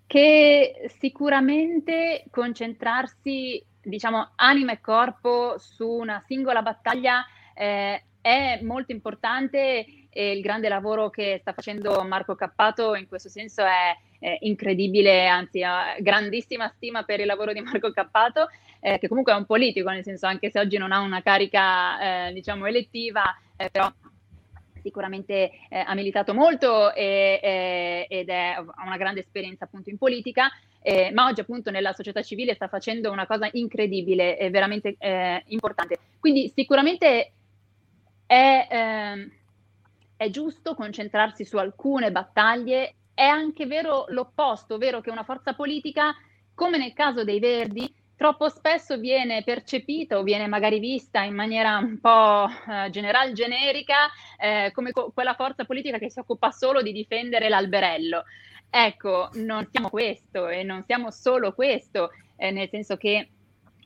Che 0.06 0.90
sicuramente 1.00 2.24
concentrarsi, 2.30 3.64
diciamo, 3.82 4.30
anima 4.36 4.72
e 4.72 4.80
corpo 4.80 5.56
su 5.58 5.88
una 5.88 6.22
singola 6.24 6.62
battaglia 6.62 7.24
eh, 7.54 8.02
è 8.20 8.58
molto 8.62 8.92
importante 8.92 9.86
e 10.10 10.30
il 10.30 10.40
grande 10.40 10.68
lavoro 10.68 11.10
che 11.10 11.38
sta 11.40 11.52
facendo 11.52 12.02
Marco 12.04 12.34
Cappato 12.34 12.94
in 12.94 13.06
questo 13.06 13.28
senso 13.28 13.62
è, 13.62 13.96
è 14.18 14.38
incredibile, 14.40 15.26
anzi 15.26 15.62
ha 15.62 15.96
grandissima 15.98 16.68
stima 16.68 17.02
per 17.02 17.20
il 17.20 17.26
lavoro 17.26 17.52
di 17.52 17.60
Marco 17.60 17.90
Cappato, 17.90 18.48
eh, 18.80 18.98
che 18.98 19.08
comunque 19.08 19.32
è 19.32 19.36
un 19.36 19.44
politico, 19.44 19.90
nel 19.90 20.04
senso 20.04 20.26
anche 20.26 20.50
se 20.50 20.58
oggi 20.58 20.78
non 20.78 20.92
ha 20.92 21.00
una 21.00 21.20
carica 21.20 22.28
eh, 22.28 22.32
diciamo 22.32 22.66
elettiva, 22.66 23.22
eh, 23.56 23.68
però 23.70 23.92
sicuramente 24.80 25.50
eh, 25.68 25.78
ha 25.78 25.94
militato 25.94 26.34
molto 26.34 26.92
e, 26.94 28.06
ed 28.08 28.28
è, 28.28 28.54
ha 28.54 28.84
una 28.84 28.96
grande 28.96 29.20
esperienza 29.20 29.64
appunto 29.64 29.90
in 29.90 29.98
politica, 29.98 30.50
eh, 30.82 31.10
ma 31.12 31.26
oggi 31.26 31.40
appunto 31.40 31.70
nella 31.70 31.94
società 31.94 32.22
civile 32.22 32.54
sta 32.54 32.68
facendo 32.68 33.10
una 33.10 33.26
cosa 33.26 33.48
incredibile 33.52 34.38
e 34.38 34.50
veramente 34.50 34.94
eh, 34.98 35.42
importante. 35.46 35.98
Quindi 36.20 36.52
sicuramente 36.54 37.32
è, 38.26 38.66
ehm, 38.70 39.30
è 40.16 40.30
giusto 40.30 40.74
concentrarsi 40.74 41.44
su 41.44 41.56
alcune 41.56 42.10
battaglie, 42.10 42.94
è 43.14 43.24
anche 43.24 43.66
vero 43.66 44.06
l'opposto, 44.08 44.74
ovvero 44.74 45.00
che 45.00 45.10
una 45.10 45.24
forza 45.24 45.54
politica, 45.54 46.14
come 46.54 46.78
nel 46.78 46.92
caso 46.92 47.24
dei 47.24 47.38
Verdi, 47.38 47.92
troppo 48.16 48.48
spesso 48.48 48.98
viene 48.98 49.42
percepita 49.42 50.18
o 50.18 50.22
viene 50.22 50.46
magari 50.46 50.78
vista 50.78 51.22
in 51.22 51.34
maniera 51.34 51.78
un 51.78 51.98
po' 52.00 52.46
eh, 52.48 52.90
general 52.90 53.32
generica 53.32 54.10
eh, 54.38 54.70
come 54.72 54.92
co- 54.92 55.10
quella 55.12 55.34
forza 55.34 55.64
politica 55.64 55.98
che 55.98 56.10
si 56.10 56.20
occupa 56.20 56.50
solo 56.50 56.82
di 56.82 56.92
difendere 56.92 57.48
l'alberello. 57.48 58.24
Ecco, 58.70 59.28
non 59.34 59.68
siamo 59.70 59.88
questo 59.88 60.48
e 60.48 60.62
non 60.64 60.84
siamo 60.84 61.10
solo 61.10 61.52
questo, 61.54 62.10
eh, 62.36 62.50
nel 62.50 62.68
senso 62.68 62.96
che 62.96 63.28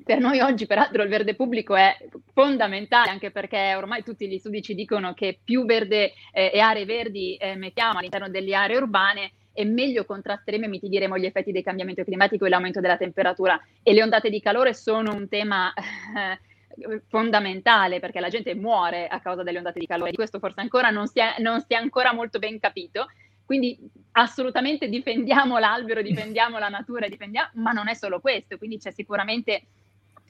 per 0.04 0.18
noi 0.18 0.40
oggi, 0.40 0.66
peraltro, 0.66 1.02
il 1.02 1.08
verde 1.08 1.34
pubblico 1.34 1.74
è 1.74 1.96
fondamentale, 2.32 3.10
anche 3.10 3.30
perché 3.30 3.74
ormai 3.74 4.02
tutti 4.02 4.28
gli 4.28 4.38
studi 4.38 4.62
ci 4.62 4.74
dicono 4.74 5.14
che 5.14 5.38
più 5.42 5.64
verde 5.64 6.12
eh, 6.32 6.50
e 6.52 6.60
aree 6.60 6.84
verdi 6.84 7.36
eh, 7.36 7.56
mettiamo 7.56 7.98
all'interno 7.98 8.28
delle 8.28 8.54
aree 8.54 8.76
urbane, 8.76 9.32
e 9.58 9.64
meglio 9.64 10.04
contrasteremo 10.04 10.66
e 10.66 10.68
mitigheremo 10.68 11.18
gli 11.18 11.24
effetti 11.24 11.50
del 11.50 11.64
cambiamento 11.64 12.04
climatico 12.04 12.46
e 12.46 12.48
l'aumento 12.48 12.80
della 12.80 12.96
temperatura. 12.96 13.60
E 13.82 13.92
le 13.92 14.04
ondate 14.04 14.30
di 14.30 14.40
calore 14.40 14.72
sono 14.72 15.12
un 15.12 15.28
tema 15.28 15.72
eh, 15.74 17.02
fondamentale 17.08 17.98
perché 17.98 18.20
la 18.20 18.28
gente 18.28 18.54
muore 18.54 19.08
a 19.08 19.18
causa 19.18 19.42
delle 19.42 19.58
ondate 19.58 19.80
di 19.80 19.86
calore. 19.86 20.10
Di 20.10 20.16
questo 20.16 20.38
forse 20.38 20.60
ancora 20.60 20.90
non 20.90 21.08
si 21.08 21.18
è, 21.18 21.34
non 21.38 21.60
si 21.60 21.74
è 21.74 21.74
ancora 21.74 22.14
molto 22.14 22.38
ben 22.38 22.60
capito. 22.60 23.06
Quindi 23.44 23.76
assolutamente 24.12 24.88
difendiamo 24.88 25.58
l'albero, 25.58 26.02
difendiamo 26.02 26.58
la 26.58 26.68
natura, 26.68 27.08
difendiamo, 27.08 27.48
ma 27.54 27.72
non 27.72 27.88
è 27.88 27.94
solo 27.94 28.20
questo, 28.20 28.58
quindi 28.58 28.78
c'è 28.78 28.92
sicuramente 28.92 29.62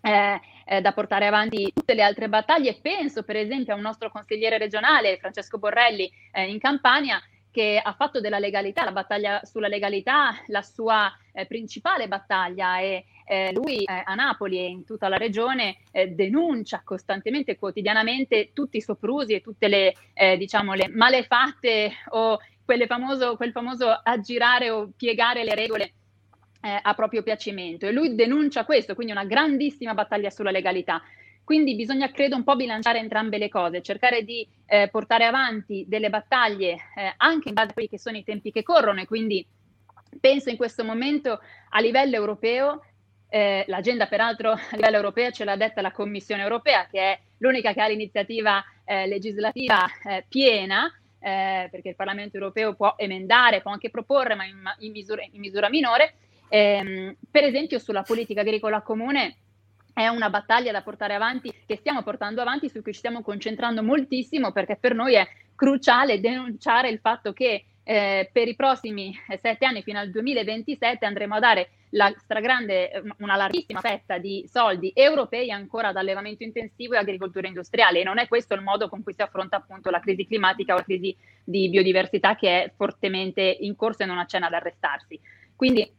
eh, 0.00 0.40
eh, 0.64 0.80
da 0.80 0.92
portare 0.92 1.26
avanti 1.26 1.72
tutte 1.74 1.94
le 1.94 2.02
altre 2.02 2.28
battaglie. 2.28 2.78
Penso 2.80 3.22
per 3.22 3.36
esempio 3.36 3.72
a 3.72 3.76
un 3.76 3.82
nostro 3.82 4.10
consigliere 4.10 4.58
regionale, 4.58 5.16
Francesco 5.18 5.58
Borrelli, 5.58 6.10
eh, 6.32 6.48
in 6.48 6.58
Campania, 6.58 7.20
che 7.50 7.80
ha 7.82 7.92
fatto 7.94 8.20
della 8.20 8.38
legalità, 8.38 8.84
la 8.84 8.92
battaglia 8.92 9.40
sulla 9.44 9.68
legalità, 9.68 10.36
la 10.46 10.62
sua 10.62 11.10
eh, 11.32 11.46
principale 11.46 12.06
battaglia 12.06 12.78
e 12.78 13.04
eh, 13.24 13.52
lui 13.52 13.82
eh, 13.82 14.02
a 14.04 14.14
Napoli 14.14 14.58
e 14.58 14.68
in 14.68 14.84
tutta 14.84 15.08
la 15.08 15.16
regione 15.16 15.78
denuncia 16.10 16.82
costantemente, 16.84 17.58
quotidianamente 17.58 18.50
tutti 18.52 18.76
i 18.76 18.82
soprusi 18.82 19.34
e 19.34 19.40
tutte 19.40 19.66
le, 19.66 19.94
diciamo, 20.36 20.74
le 20.74 20.88
malefatte 20.88 21.92
o 22.10 22.38
famoso, 22.86 23.36
quel 23.36 23.50
famoso 23.50 23.88
aggirare 23.90 24.70
o 24.70 24.90
piegare 24.96 25.42
le 25.42 25.54
regole 25.54 25.92
eh, 26.60 26.78
a 26.82 26.94
proprio 26.94 27.22
piacimento. 27.22 27.86
E 27.86 27.92
lui 27.92 28.14
denuncia 28.14 28.64
questo, 28.64 28.94
quindi 28.94 29.12
una 29.12 29.24
grandissima 29.24 29.94
battaglia 29.94 30.30
sulla 30.30 30.50
legalità. 30.50 31.02
Quindi 31.44 31.74
bisogna, 31.74 32.10
credo, 32.10 32.36
un 32.36 32.44
po' 32.44 32.56
bilanciare 32.56 32.98
entrambe 32.98 33.38
le 33.38 33.48
cose, 33.48 33.80
cercare 33.80 34.22
di 34.22 34.46
eh, 34.66 34.88
portare 34.88 35.24
avanti 35.24 35.86
delle 35.88 36.10
battaglie 36.10 36.72
eh, 36.94 37.14
anche 37.16 37.48
in 37.48 37.54
base 37.54 37.70
a 37.70 37.72
quelli 37.72 37.88
che 37.88 37.98
sono 37.98 38.18
i 38.18 38.24
tempi 38.24 38.52
che 38.52 38.62
corrono. 38.62 39.00
E 39.00 39.06
quindi 39.06 39.46
penso 40.20 40.50
in 40.50 40.56
questo 40.56 40.84
momento 40.84 41.40
a 41.70 41.80
livello 41.80 42.16
europeo, 42.16 42.84
eh, 43.30 43.64
l'agenda 43.66 44.06
peraltro 44.06 44.52
a 44.52 44.60
livello 44.72 44.96
europeo 44.96 45.30
ce 45.30 45.44
l'ha 45.44 45.56
detta 45.56 45.80
la 45.80 45.90
Commissione 45.92 46.42
europea 46.42 46.86
che 46.86 47.00
è 47.00 47.20
l'unica 47.38 47.72
che 47.72 47.80
ha 47.80 47.88
l'iniziativa 47.88 48.64
eh, 48.84 49.06
legislativa 49.06 49.86
eh, 50.04 50.24
piena, 50.28 50.86
eh, 51.20 51.68
perché 51.70 51.90
il 51.90 51.96
Parlamento 51.96 52.36
europeo 52.36 52.74
può 52.74 52.94
emendare, 52.96 53.60
può 53.60 53.70
anche 53.70 53.90
proporre, 53.90 54.34
ma 54.34 54.44
in, 54.44 54.62
in, 54.78 54.92
misura, 54.92 55.22
in 55.30 55.40
misura 55.40 55.68
minore, 55.68 56.14
Ehm, 56.48 57.16
per 57.30 57.44
esempio 57.44 57.78
sulla 57.78 58.02
politica 58.02 58.40
agricola 58.40 58.82
comune 58.82 59.36
è 59.92 60.06
una 60.06 60.30
battaglia 60.30 60.70
da 60.70 60.82
portare 60.82 61.14
avanti, 61.14 61.52
che 61.66 61.76
stiamo 61.76 62.02
portando 62.02 62.40
avanti, 62.40 62.68
su 62.68 62.82
cui 62.82 62.92
ci 62.92 62.98
stiamo 62.98 63.22
concentrando 63.22 63.82
moltissimo, 63.82 64.52
perché 64.52 64.76
per 64.76 64.94
noi 64.94 65.14
è 65.14 65.26
cruciale 65.56 66.20
denunciare 66.20 66.88
il 66.88 67.00
fatto 67.00 67.32
che 67.32 67.64
eh, 67.82 68.28
per 68.30 68.46
i 68.46 68.54
prossimi 68.54 69.12
sette 69.40 69.64
anni, 69.64 69.82
fino 69.82 69.98
al 69.98 70.10
2027, 70.10 71.04
andremo 71.04 71.34
a 71.34 71.40
dare 71.40 71.70
la 71.92 72.12
stragrande, 72.16 73.02
una 73.18 73.34
larghissima 73.34 73.80
fetta 73.80 74.18
di 74.18 74.46
soldi 74.46 74.92
europei 74.94 75.50
ancora 75.50 75.88
ad 75.88 75.96
allevamento 75.96 76.44
intensivo 76.44 76.94
e 76.94 76.98
agricoltura 76.98 77.48
industriale. 77.48 78.00
E 78.00 78.04
non 78.04 78.18
è 78.18 78.28
questo 78.28 78.54
il 78.54 78.60
modo 78.60 78.88
con 78.88 79.02
cui 79.02 79.14
si 79.14 79.22
affronta 79.22 79.56
appunto 79.56 79.90
la 79.90 80.00
crisi 80.00 80.26
climatica 80.26 80.74
o 80.74 80.76
la 80.76 80.84
crisi 80.84 81.16
di 81.42 81.70
biodiversità 81.70 82.36
che 82.36 82.64
è 82.64 82.72
fortemente 82.76 83.40
in 83.40 83.74
corso 83.74 84.02
e 84.02 84.06
non 84.06 84.18
accenna 84.18 84.46
ad 84.46 84.52
arrestarsi. 84.52 85.18
Quindi 85.56 85.90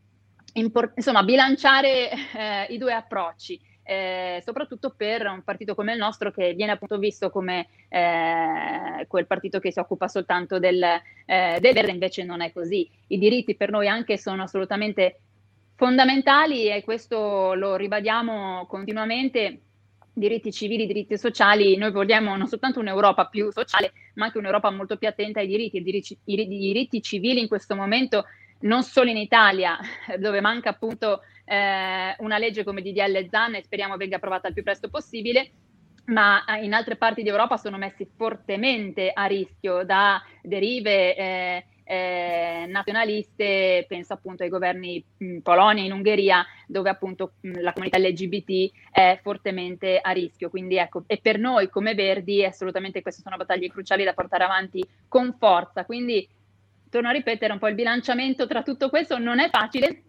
import- 0.53 0.93
insomma, 0.95 1.23
bilanciare 1.23 2.09
eh, 2.11 2.65
i 2.69 2.77
due 2.77 2.93
approcci. 2.93 3.59
Eh, 3.89 4.43
soprattutto 4.45 4.93
per 4.95 5.25
un 5.25 5.41
partito 5.43 5.73
come 5.73 5.93
il 5.93 5.97
nostro 5.97 6.29
che 6.29 6.53
viene 6.53 6.73
appunto 6.73 6.99
visto 6.99 7.31
come 7.31 7.69
eh, 7.89 9.03
quel 9.07 9.25
partito 9.25 9.59
che 9.59 9.71
si 9.71 9.79
occupa 9.79 10.07
soltanto 10.07 10.59
del, 10.59 10.83
eh, 10.83 11.57
verde, 11.59 11.89
invece 11.89 12.23
non 12.23 12.41
è 12.41 12.51
così. 12.53 12.87
I 13.07 13.17
diritti 13.17 13.55
per 13.55 13.71
noi 13.71 13.87
anche 13.87 14.15
sono 14.19 14.43
assolutamente 14.43 15.21
fondamentali 15.73 16.69
e 16.69 16.83
questo 16.83 17.55
lo 17.55 17.75
ribadiamo 17.75 18.67
continuamente. 18.67 19.61
Diritti 20.13 20.51
civili, 20.51 20.85
diritti 20.85 21.17
sociali, 21.17 21.77
noi 21.77 21.91
vogliamo 21.91 22.35
non 22.35 22.47
soltanto 22.47 22.79
un'Europa 22.81 23.25
più 23.25 23.51
sociale, 23.51 23.93
ma 24.15 24.25
anche 24.25 24.37
un'Europa 24.37 24.69
molto 24.69 24.97
più 24.97 25.07
attenta 25.07 25.39
ai 25.39 25.47
diritti. 25.47 25.77
I 25.77 25.83
diritti, 25.83 26.19
i 26.25 26.47
diritti 26.47 27.01
civili 27.01 27.39
in 27.39 27.47
questo 27.47 27.73
momento 27.75 28.25
non 28.61 28.83
solo 28.83 29.09
in 29.09 29.17
Italia, 29.17 29.77
dove 30.17 30.41
manca 30.41 30.69
appunto 30.69 31.21
eh, 31.45 32.15
una 32.19 32.37
legge 32.37 32.63
come 32.63 32.81
DDL 32.81 33.27
ZAN 33.29 33.55
e 33.55 33.63
speriamo 33.63 33.97
venga 33.97 34.17
approvata 34.17 34.47
il 34.47 34.53
più 34.53 34.63
presto 34.63 34.89
possibile, 34.89 35.51
ma 36.05 36.43
eh, 36.45 36.63
in 36.63 36.73
altre 36.73 36.95
parti 36.95 37.23
d'Europa 37.23 37.57
sono 37.57 37.77
messi 37.77 38.07
fortemente 38.15 39.11
a 39.13 39.25
rischio 39.25 39.83
da 39.83 40.21
derive 40.41 41.15
eh, 41.15 41.65
eh, 41.89 42.65
nazionaliste, 42.67 43.85
penso 43.87 44.13
appunto 44.13 44.43
ai 44.43 44.49
governi 44.49 45.03
in 45.19 45.41
Polonia, 45.41 45.83
in 45.83 45.91
Ungheria, 45.91 46.45
dove 46.67 46.91
appunto 46.91 47.33
la 47.41 47.73
comunità 47.73 47.97
LGBT 47.97 48.71
è 48.91 49.19
fortemente 49.23 49.97
a 49.99 50.11
rischio. 50.11 50.51
Quindi 50.51 50.77
ecco, 50.77 51.03
e 51.07 51.17
per 51.17 51.39
noi 51.39 51.67
come 51.69 51.95
Verdi 51.95 52.45
assolutamente 52.45 53.01
queste 53.01 53.23
sono 53.23 53.37
battaglie 53.37 53.69
cruciali 53.69 54.03
da 54.03 54.13
portare 54.13 54.43
avanti 54.43 54.87
con 55.07 55.35
forza. 55.39 55.83
Quindi 55.85 56.27
torno 56.89 57.09
a 57.09 57.11
ripetere 57.11 57.53
un 57.53 57.59
po' 57.59 57.67
il 57.67 57.75
bilanciamento 57.75 58.47
tra 58.47 58.63
tutto 58.63 58.89
questo 58.89 59.17
non 59.17 59.39
è 59.39 59.49
facile, 59.49 60.03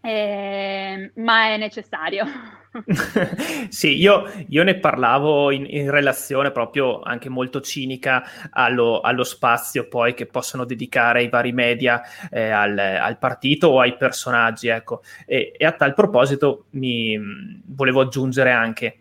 eh, 0.00 1.12
ma 1.16 1.52
è 1.52 1.56
necessario. 1.56 2.26
sì, 3.68 3.96
io, 4.00 4.24
io, 4.48 4.64
ne 4.64 4.78
parlavo 4.78 5.52
in, 5.52 5.64
in, 5.68 5.90
relazione 5.90 6.50
proprio 6.50 7.00
anche 7.02 7.28
molto 7.28 7.60
cinica 7.60 8.24
allo, 8.50 9.00
allo, 9.00 9.22
spazio 9.22 9.86
poi 9.86 10.12
che 10.14 10.26
possono 10.26 10.64
dedicare 10.64 11.22
i 11.22 11.28
vari 11.28 11.52
media 11.52 12.02
eh, 12.30 12.50
al, 12.50 12.76
al, 12.76 13.18
partito 13.18 13.68
o 13.68 13.80
ai 13.80 13.96
personaggi, 13.96 14.68
ecco. 14.68 15.02
E, 15.24 15.52
e, 15.56 15.64
a 15.64 15.72
tal 15.72 15.94
proposito 15.94 16.66
mi 16.70 17.16
volevo 17.64 18.00
aggiungere 18.00 18.50
anche 18.50 18.98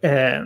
eh, 0.00 0.42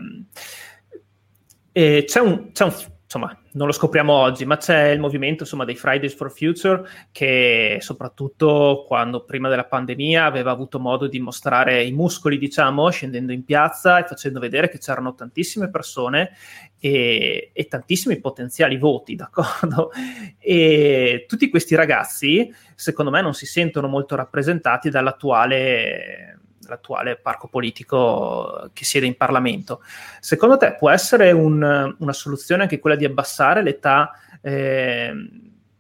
c'è 2.05 2.21
un, 2.21 2.53
c'è 2.53 2.65
un 2.65 2.75
insomma, 3.05 3.39
non 3.59 3.67
lo 3.67 3.73
scopriamo 3.73 4.13
oggi, 4.13 4.45
ma 4.45 4.57
c'è 4.57 4.91
il 4.91 5.01
movimento 5.01 5.43
insomma, 5.43 5.65
dei 5.65 5.75
Fridays 5.75 6.15
for 6.15 6.31
Future 6.31 6.89
che 7.11 7.79
soprattutto 7.81 8.85
quando 8.87 9.25
prima 9.25 9.49
della 9.49 9.65
pandemia 9.65 10.25
aveva 10.25 10.53
avuto 10.53 10.79
modo 10.79 11.09
di 11.09 11.19
mostrare 11.19 11.83
i 11.83 11.91
muscoli, 11.91 12.39
diciamo, 12.39 12.89
scendendo 12.89 13.33
in 13.33 13.45
piazza 13.45 13.99
e 13.99 14.07
facendo 14.07 14.39
vedere 14.39 14.69
che 14.69 14.79
c'erano 14.79 15.15
tantissime 15.15 15.71
persone 15.71 16.31
e, 16.79 17.51
e 17.53 17.67
tantissimi 17.67 18.21
potenziali 18.21 18.79
voti, 18.79 19.17
d'accordo? 19.17 19.91
E 20.39 21.27
tutti 21.27 21.51
questi 21.51 21.75
ragazzi, 21.75 22.55
secondo 22.77 23.11
me, 23.11 23.21
non 23.21 23.35
si 23.35 23.45
sentono 23.45 23.89
molto 23.89 24.15
rappresentati 24.15 24.89
dall'attuale 24.89 26.39
l'attuale 26.69 27.17
parco 27.17 27.49
politico 27.49 28.71
che 28.73 28.85
siede 28.85 29.07
in 29.07 29.17
Parlamento. 29.17 29.83
Secondo 30.21 30.57
te 30.57 30.75
può 30.77 30.91
essere 30.91 31.33
un, 31.33 31.97
una 31.99 32.13
soluzione 32.13 32.63
anche 32.63 32.79
quella 32.79 32.97
di 32.97 33.05
abbassare 33.05 33.63
l'età 33.63 34.13
eh, 34.41 35.13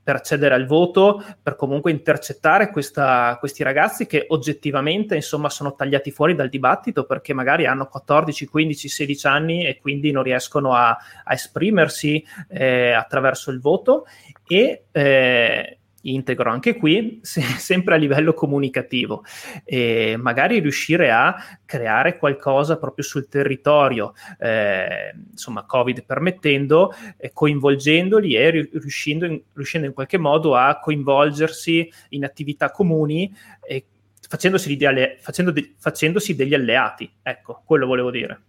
per 0.09 0.17
accedere 0.17 0.55
al 0.55 0.65
voto, 0.65 1.23
per 1.43 1.55
comunque 1.55 1.91
intercettare 1.91 2.71
questa, 2.71 3.37
questi 3.39 3.63
ragazzi 3.63 4.07
che 4.07 4.25
oggettivamente 4.29 5.15
insomma 5.15 5.51
sono 5.51 5.75
tagliati 5.75 6.11
fuori 6.11 6.35
dal 6.35 6.49
dibattito 6.49 7.05
perché 7.05 7.35
magari 7.35 7.67
hanno 7.67 7.89
14, 7.89 8.47
15, 8.47 8.89
16 8.89 9.27
anni 9.27 9.67
e 9.67 9.77
quindi 9.77 10.11
non 10.11 10.23
riescono 10.23 10.73
a, 10.73 10.89
a 10.89 11.33
esprimersi 11.35 12.25
eh, 12.49 12.93
attraverso 12.93 13.51
il 13.51 13.61
voto 13.61 14.07
e 14.47 14.85
eh, 14.91 15.79
integro 16.03 16.51
anche 16.51 16.77
qui, 16.77 17.21
se, 17.23 17.41
sempre 17.59 17.95
a 17.95 17.99
livello 17.99 18.35
comunicativo, 18.35 19.25
e 19.65 20.17
magari 20.19 20.61
riuscire 20.61 21.11
a 21.11 21.35
creare 21.65 22.19
qualcosa 22.19 22.79
proprio 22.79 23.05
sul 23.05 23.29
territorio, 23.29 24.15
eh, 24.39 25.15
insomma, 25.31 25.65
Covid 25.65 26.05
permettendo, 26.05 26.93
eh, 27.17 27.33
coinvolgendoli 27.33 28.35
e 28.35 28.51
riuscendo 28.73 29.27
in, 29.27 29.41
riuscendo 29.53 29.87
in, 29.87 29.93
qualche 29.93 30.19
modo 30.19 30.55
a 30.55 30.79
coinvolgersi 30.79 31.91
in 32.11 32.25
attività 32.25 32.71
comuni 32.71 33.33
e 33.67 33.87
facendosi, 34.29 34.79
facendo 35.21 35.53
facendosi 35.79 36.35
degli 36.35 36.55
alleati. 36.55 37.11
Ecco, 37.23 37.63
quello 37.65 37.87
volevo 37.87 38.11
dire. 38.11 38.43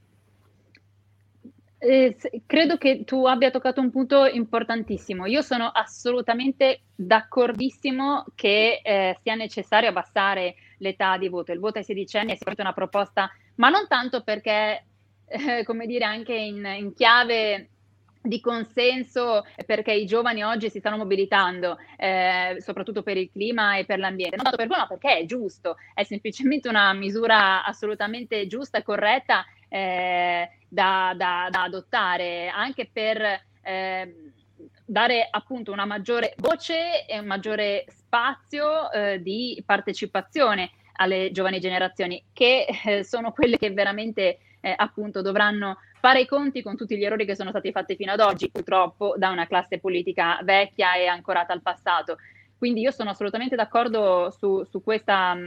Eh, 1.82 2.18
credo 2.46 2.78
che 2.78 3.06
tu 3.06 3.26
abbia 3.26 3.52
toccato 3.52 3.80
un 3.80 3.90
punto 3.90 4.26
importantissimo. 4.26 5.26
Io 5.26 5.42
sono 5.42 5.68
assolutamente 5.68 6.82
d'accordissimo 6.94 8.26
che 8.36 8.82
eh, 8.84 9.18
sia 9.22 9.36
necessario 9.36 9.88
abbassare 9.88 10.56
l'età 10.80 11.18
di 11.18 11.30
voto. 11.30 11.54
Il 11.54 11.60
voto 11.60 11.78
ai 11.78 11.86
16 11.86 12.18
anni 12.18 12.32
è 12.32 12.34
sicuramente 12.34 12.62
una 12.62 12.74
proposta, 12.74 13.32
ma 13.56 13.70
non 13.70 13.88
tanto 13.88 14.24
perché, 14.24 14.86
eh, 15.26 15.64
come 15.64 15.86
dire, 15.86 16.04
anche 16.04 16.34
in, 16.34 16.66
in 16.66 16.94
chiave 16.94 17.70
di 18.22 18.42
consenso 18.42 19.46
perché 19.66 19.94
i 19.94 20.06
giovani 20.06 20.44
oggi 20.44 20.70
si 20.70 20.80
stanno 20.80 20.98
mobilitando, 20.98 21.78
eh, 21.96 22.58
soprattutto 22.60 23.04
per 23.04 23.16
il 23.16 23.32
clima 23.32 23.78
e 23.78 23.86
per 23.86 24.00
l'ambiente. 24.00 24.36
Non 24.36 24.44
tanto 24.44 24.58
per 24.58 24.68
quello, 24.68 24.82
ma 24.82 24.88
perché 24.90 25.20
è 25.20 25.26
giusto, 25.26 25.78
è 25.94 26.04
semplicemente 26.04 26.68
una 26.68 26.92
misura 26.92 27.64
assolutamente 27.64 28.48
giusta 28.48 28.80
e 28.80 28.84
corretta 28.84 29.46
eh, 29.70 30.50
da, 30.68 31.14
da, 31.16 31.48
da, 31.50 31.64
adottare 31.64 32.50
anche 32.50 32.90
per 32.92 33.42
eh, 33.62 34.32
dare 34.86 35.28
appunto 35.30 35.72
una 35.72 35.86
maggiore 35.86 36.34
voce 36.38 37.06
e 37.06 37.20
un 37.20 37.26
maggiore 37.26 37.86
spazio 37.88 38.92
eh, 38.92 39.22
di 39.22 39.62
partecipazione 39.66 40.72
alle 40.94 41.32
giovani 41.32 41.60
generazioni, 41.60 42.22
che 42.34 42.66
eh, 42.86 43.04
sono 43.04 43.32
quelle 43.32 43.58
che 43.58 43.72
veramente 43.72 44.40
eh, 44.60 44.74
appunto 44.76 45.22
dovranno 45.22 45.78
fare 46.00 46.22
i 46.22 46.26
conti 46.26 46.62
con 46.62 46.76
tutti 46.76 46.98
gli 46.98 47.04
errori 47.04 47.26
che 47.26 47.36
sono 47.36 47.52
stati 47.52 47.72
fatti 47.72 47.96
fino 47.96 48.12
ad 48.12 48.20
oggi, 48.20 48.50
purtroppo 48.50 49.16
da 49.18 49.30
una 49.30 49.48
classe 49.48 49.80
politica 49.80 50.40
vecchia 50.44 50.96
e 50.96 51.08
ancorata 51.08 51.54
al 51.54 51.62
passato. 51.62 52.18
Quindi 52.58 52.82
io 52.82 52.92
sono 52.92 53.12
assolutamente 53.12 53.56
d'accordo 53.56 54.32
su, 54.32 54.64
su 54.66 54.84
questa 54.84 55.38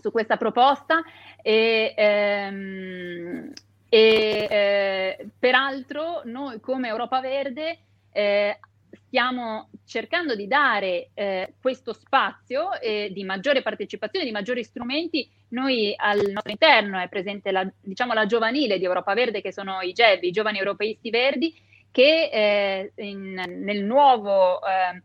su 0.00 0.10
questa 0.10 0.36
proposta 0.36 1.02
e, 1.42 1.94
ehm, 1.96 3.52
e 3.88 4.46
eh, 4.50 5.28
peraltro 5.38 6.22
noi 6.24 6.60
come 6.60 6.88
Europa 6.88 7.20
Verde 7.20 7.78
eh, 8.12 8.58
stiamo 9.06 9.70
cercando 9.84 10.34
di 10.34 10.46
dare 10.46 11.10
eh, 11.14 11.54
questo 11.60 11.92
spazio 11.92 12.70
di 12.80 13.24
maggiore 13.24 13.62
partecipazione, 13.62 14.24
di 14.24 14.32
maggiori 14.32 14.64
strumenti. 14.64 15.28
Noi 15.48 15.94
al 15.96 16.18
nostro 16.32 16.50
interno 16.50 16.98
è 16.98 17.08
presente 17.08 17.52
la, 17.52 17.66
diciamo, 17.80 18.12
la 18.12 18.26
giovanile 18.26 18.78
di 18.78 18.84
Europa 18.84 19.14
Verde, 19.14 19.40
che 19.40 19.52
sono 19.52 19.80
i 19.80 19.92
GEV, 19.92 20.24
i 20.24 20.30
giovani 20.32 20.58
europeisti 20.58 21.10
verdi, 21.10 21.54
che 21.90 22.28
eh, 22.32 22.92
in, 22.96 23.42
nel 23.46 23.84
nuovo, 23.84 24.60
eh, 24.60 25.02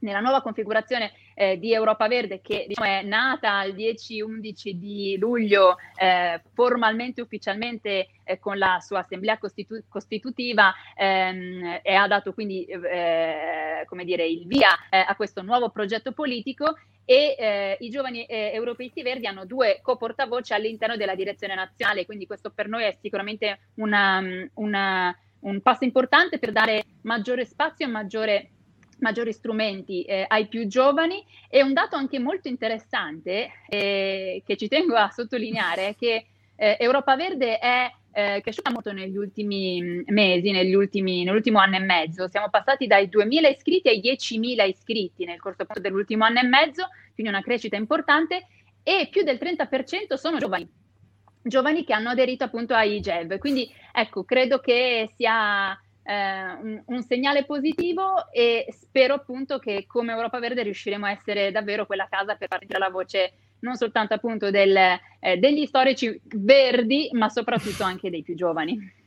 nella 0.00 0.20
nuova 0.20 0.42
configurazione 0.42 1.12
eh, 1.34 1.58
di 1.58 1.72
Europa 1.72 2.08
Verde 2.08 2.40
che 2.40 2.64
diciamo, 2.68 2.88
è 2.88 3.02
nata 3.02 3.62
il 3.64 3.74
10-11 3.74 4.70
di 4.70 5.16
luglio 5.18 5.76
eh, 5.96 6.40
formalmente, 6.54 7.20
ufficialmente 7.20 8.08
eh, 8.24 8.38
con 8.38 8.58
la 8.58 8.78
sua 8.80 9.00
assemblea 9.00 9.38
costitu- 9.38 9.84
costitutiva 9.88 10.74
ehm, 10.96 11.80
e 11.82 11.94
ha 11.94 12.06
dato 12.06 12.32
quindi 12.32 12.64
eh, 12.64 13.84
come 13.86 14.04
dire, 14.04 14.26
il 14.26 14.46
via 14.46 14.70
eh, 14.90 14.98
a 14.98 15.14
questo 15.16 15.42
nuovo 15.42 15.70
progetto 15.70 16.12
politico. 16.12 16.76
E 17.08 17.36
eh, 17.38 17.76
i 17.80 17.88
giovani 17.88 18.24
eh, 18.24 18.50
europeisti 18.52 19.00
verdi 19.02 19.28
hanno 19.28 19.44
due 19.44 19.78
co-portavoce 19.80 20.54
all'interno 20.54 20.96
della 20.96 21.14
direzione 21.14 21.54
nazionale, 21.54 22.04
quindi 22.04 22.26
questo 22.26 22.50
per 22.50 22.66
noi 22.66 22.82
è 22.82 22.96
sicuramente 23.00 23.60
una, 23.74 24.20
una, 24.54 25.16
un 25.40 25.60
passo 25.60 25.84
importante 25.84 26.40
per 26.40 26.50
dare 26.50 26.82
maggiore 27.02 27.44
spazio 27.44 27.86
e 27.86 27.90
maggiore 27.90 28.50
maggiori 28.98 29.32
strumenti 29.32 30.02
eh, 30.02 30.24
ai 30.26 30.46
più 30.46 30.66
giovani 30.66 31.24
e 31.48 31.62
un 31.62 31.72
dato 31.72 31.96
anche 31.96 32.18
molto 32.18 32.48
interessante 32.48 33.50
eh, 33.68 34.42
che 34.44 34.56
ci 34.56 34.68
tengo 34.68 34.96
a 34.96 35.10
sottolineare 35.10 35.88
è 35.88 35.96
che 35.96 36.26
eh, 36.56 36.76
Europa 36.80 37.16
Verde 37.16 37.58
è 37.58 37.90
eh, 38.12 38.40
cresciuta 38.40 38.70
molto 38.70 38.92
negli 38.92 39.16
ultimi 39.16 39.82
mm, 39.82 40.00
mesi, 40.06 40.50
negli 40.50 40.74
ultimi, 40.74 41.24
nell'ultimo 41.24 41.58
anno 41.58 41.76
e 41.76 41.80
mezzo. 41.80 42.28
Siamo 42.28 42.48
passati 42.48 42.86
dai 42.86 43.08
2.000 43.08 43.50
iscritti 43.50 43.88
ai 43.88 44.00
10.000 44.00 44.66
iscritti 44.66 45.24
nel 45.26 45.38
corso 45.38 45.66
dell'ultimo 45.78 46.24
anno 46.24 46.40
e 46.40 46.44
mezzo, 46.44 46.88
quindi 47.12 47.32
una 47.32 47.42
crescita 47.42 47.76
importante 47.76 48.46
e 48.82 49.08
più 49.10 49.22
del 49.22 49.38
30% 49.40 50.14
sono 50.14 50.38
giovani 50.38 50.84
giovani 51.46 51.84
che 51.84 51.92
hanno 51.92 52.10
aderito 52.10 52.44
appunto 52.44 52.74
ai 52.74 53.00
GEV. 53.00 53.38
Quindi 53.38 53.72
ecco, 53.92 54.24
credo 54.24 54.58
che 54.58 55.10
sia 55.16 55.78
un, 56.06 56.82
un, 56.86 57.02
segnale 57.02 57.44
positivo 57.44 58.30
e 58.30 58.66
spero 58.70 59.14
appunto 59.14 59.58
che 59.58 59.84
come 59.86 60.12
Europa 60.12 60.38
Verde 60.38 60.62
riusciremo 60.62 61.06
a 61.06 61.10
essere 61.10 61.50
davvero 61.50 61.86
quella 61.86 62.06
casa 62.08 62.36
per 62.36 62.48
partire 62.48 62.78
la 62.78 62.90
voce 62.90 63.32
non 63.60 63.76
soltanto 63.76 64.14
appunto 64.14 64.50
del, 64.50 64.76
eh, 64.76 65.36
degli 65.38 65.66
storici 65.66 66.20
verdi, 66.24 67.08
ma 67.12 67.28
soprattutto 67.28 67.82
anche 67.82 68.10
dei 68.10 68.22
più 68.22 68.34
giovani. 68.34 69.04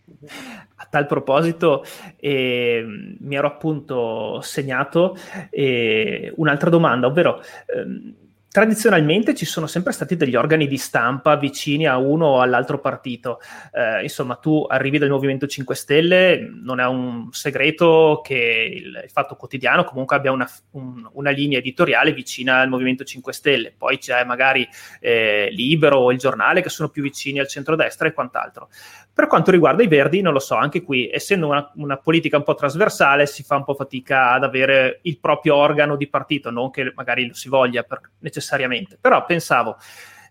A 0.75 0.87
tal 0.89 1.05
proposito, 1.05 1.85
eh, 2.17 2.83
mi 3.19 3.35
ero 3.35 3.47
appunto 3.47 4.41
segnato 4.41 5.15
eh, 5.51 6.33
un'altra 6.35 6.69
domanda, 6.69 7.07
ovvero 7.07 7.41
ehm, 7.75 8.15
tradizionalmente 8.51 9.35
ci 9.35 9.45
sono 9.45 9.67
sempre 9.67 9.93
stati 9.93 10.15
degli 10.15 10.35
organi 10.35 10.67
di 10.67 10.77
stampa 10.77 11.35
vicini 11.35 11.85
a 11.85 11.97
uno 11.97 12.25
o 12.25 12.41
all'altro 12.41 12.79
partito. 12.79 13.39
Eh, 13.71 14.01
insomma, 14.01 14.35
tu 14.35 14.65
arrivi 14.67 14.97
dal 14.97 15.09
Movimento 15.09 15.45
5 15.45 15.75
Stelle, 15.75 16.49
non 16.61 16.79
è 16.79 16.85
un 16.85 17.27
segreto 17.31 18.21
che 18.23 18.71
il, 18.75 19.01
il 19.03 19.09
Fatto 19.11 19.35
Quotidiano 19.35 19.83
comunque 19.83 20.15
abbia 20.15 20.31
una, 20.31 20.49
un, 20.71 21.07
una, 21.13 21.29
linea 21.29 21.59
editoriale 21.59 22.11
vicina 22.11 22.59
al 22.59 22.69
Movimento 22.69 23.03
5 23.03 23.31
Stelle. 23.33 23.73
Poi 23.77 23.99
c'è 23.99 24.23
magari 24.23 24.67
eh, 24.99 25.49
Libero 25.51 25.97
o 25.97 26.11
il 26.11 26.17
giornale 26.17 26.61
che 26.61 26.69
sono 26.69 26.89
più 26.89 27.03
vicini 27.03 27.39
al 27.39 27.47
centrodestra 27.47 28.07
e 28.07 28.13
quant'altro. 28.13 28.69
Per 29.13 29.27
quanto 29.27 29.51
riguarda 29.51 29.83
i 29.83 29.87
Verdi, 29.87 30.21
non 30.21 30.33
lo 30.33 30.39
so, 30.39 30.55
anche 30.55 30.81
qui, 30.81 31.09
essendo 31.11 31.47
una, 31.47 31.69
una 31.75 31.97
politica 31.97 32.37
un 32.37 32.43
po' 32.43 32.55
trasversale, 32.55 33.25
si 33.25 33.43
fa 33.43 33.57
un 33.57 33.65
po' 33.65 33.73
fatica 33.73 34.31
ad 34.31 34.43
avere 34.43 34.99
il 35.03 35.19
proprio 35.19 35.55
organo 35.55 35.97
di 35.97 36.07
partito, 36.07 36.49
non 36.49 36.71
che 36.71 36.93
magari 36.95 37.27
lo 37.27 37.33
si 37.33 37.49
voglia 37.49 37.83
per 37.83 37.99
necessariamente 38.19 38.38
necessariamente, 38.39 38.97
però 38.99 39.23
pensavo, 39.25 39.77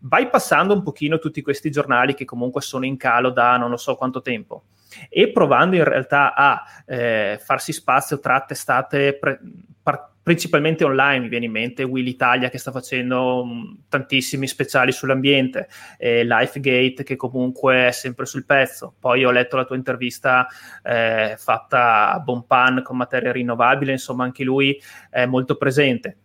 bypassando 0.00 0.74
un 0.74 0.82
pochino 0.82 1.18
tutti 1.18 1.42
questi 1.42 1.70
giornali 1.70 2.14
che 2.14 2.24
comunque 2.24 2.60
sono 2.60 2.84
in 2.84 2.96
calo 2.96 3.30
da 3.30 3.56
non 3.56 3.70
lo 3.70 3.76
so 3.76 3.94
quanto 3.96 4.22
tempo 4.22 4.64
e 5.08 5.30
provando 5.30 5.76
in 5.76 5.84
realtà 5.84 6.34
a 6.34 6.62
eh, 6.86 7.38
farsi 7.42 7.72
spazio 7.72 8.18
tra 8.20 8.40
testate 8.40 9.16
pre- 9.16 9.40
par- 9.82 10.12
principalmente 10.22 10.84
online, 10.84 11.20
mi 11.20 11.28
viene 11.28 11.46
in 11.46 11.52
mente 11.52 11.82
Will 11.84 12.06
Italia 12.06 12.50
che 12.50 12.58
sta 12.58 12.70
facendo 12.70 13.42
um, 13.42 13.84
tantissimi 13.88 14.46
speciali 14.46 14.92
sull'ambiente, 14.92 15.68
eh, 15.96 16.22
Lifegate 16.22 17.02
che 17.02 17.16
comunque 17.16 17.86
è 17.86 17.90
sempre 17.92 18.26
sul 18.26 18.44
pezzo, 18.44 18.94
poi 18.98 19.24
ho 19.24 19.30
letto 19.30 19.56
la 19.56 19.64
tua 19.64 19.76
intervista 19.76 20.46
eh, 20.82 21.34
fatta 21.38 22.12
a 22.12 22.20
Bonpan 22.20 22.82
con 22.82 22.98
materia 22.98 23.32
rinnovabile, 23.32 23.92
insomma 23.92 24.24
anche 24.24 24.44
lui 24.44 24.78
è 25.08 25.24
molto 25.24 25.56
presente 25.56 26.16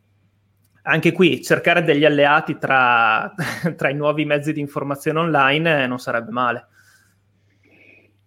anche 0.84 1.12
qui 1.12 1.42
cercare 1.42 1.84
degli 1.84 2.06
alleati 2.06 2.58
tra, 2.58 3.34
tra 3.76 3.90
i 3.90 3.96
nuovi 3.96 4.26
mezzi 4.26 4.54
di 4.54 4.60
informazione 4.60 5.20
online 5.20 5.84
eh, 5.84 5.88
non 5.88 6.00
sarebbe 6.00 6.32
male. 6.32 6.68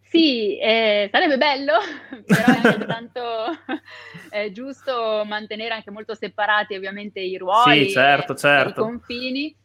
Sì, 0.09 0.59
eh, 0.59 1.09
sarebbe 1.12 1.37
bello, 1.37 1.73
però 2.25 2.45
è 2.45 2.69
anche 2.69 2.87
tanto 2.87 3.21
eh, 4.31 4.53
giusto 4.53 5.25
mantenere 5.27 5.75
anche 5.75 5.90
molto 5.90 6.14
separati 6.14 6.75
ovviamente 6.75 7.21
i 7.21 7.37
ruoli, 7.37 7.87
sì, 7.87 7.90
certo, 7.90 8.35
certo. 8.35 8.81
i 8.81 8.85
confini. 8.85 9.57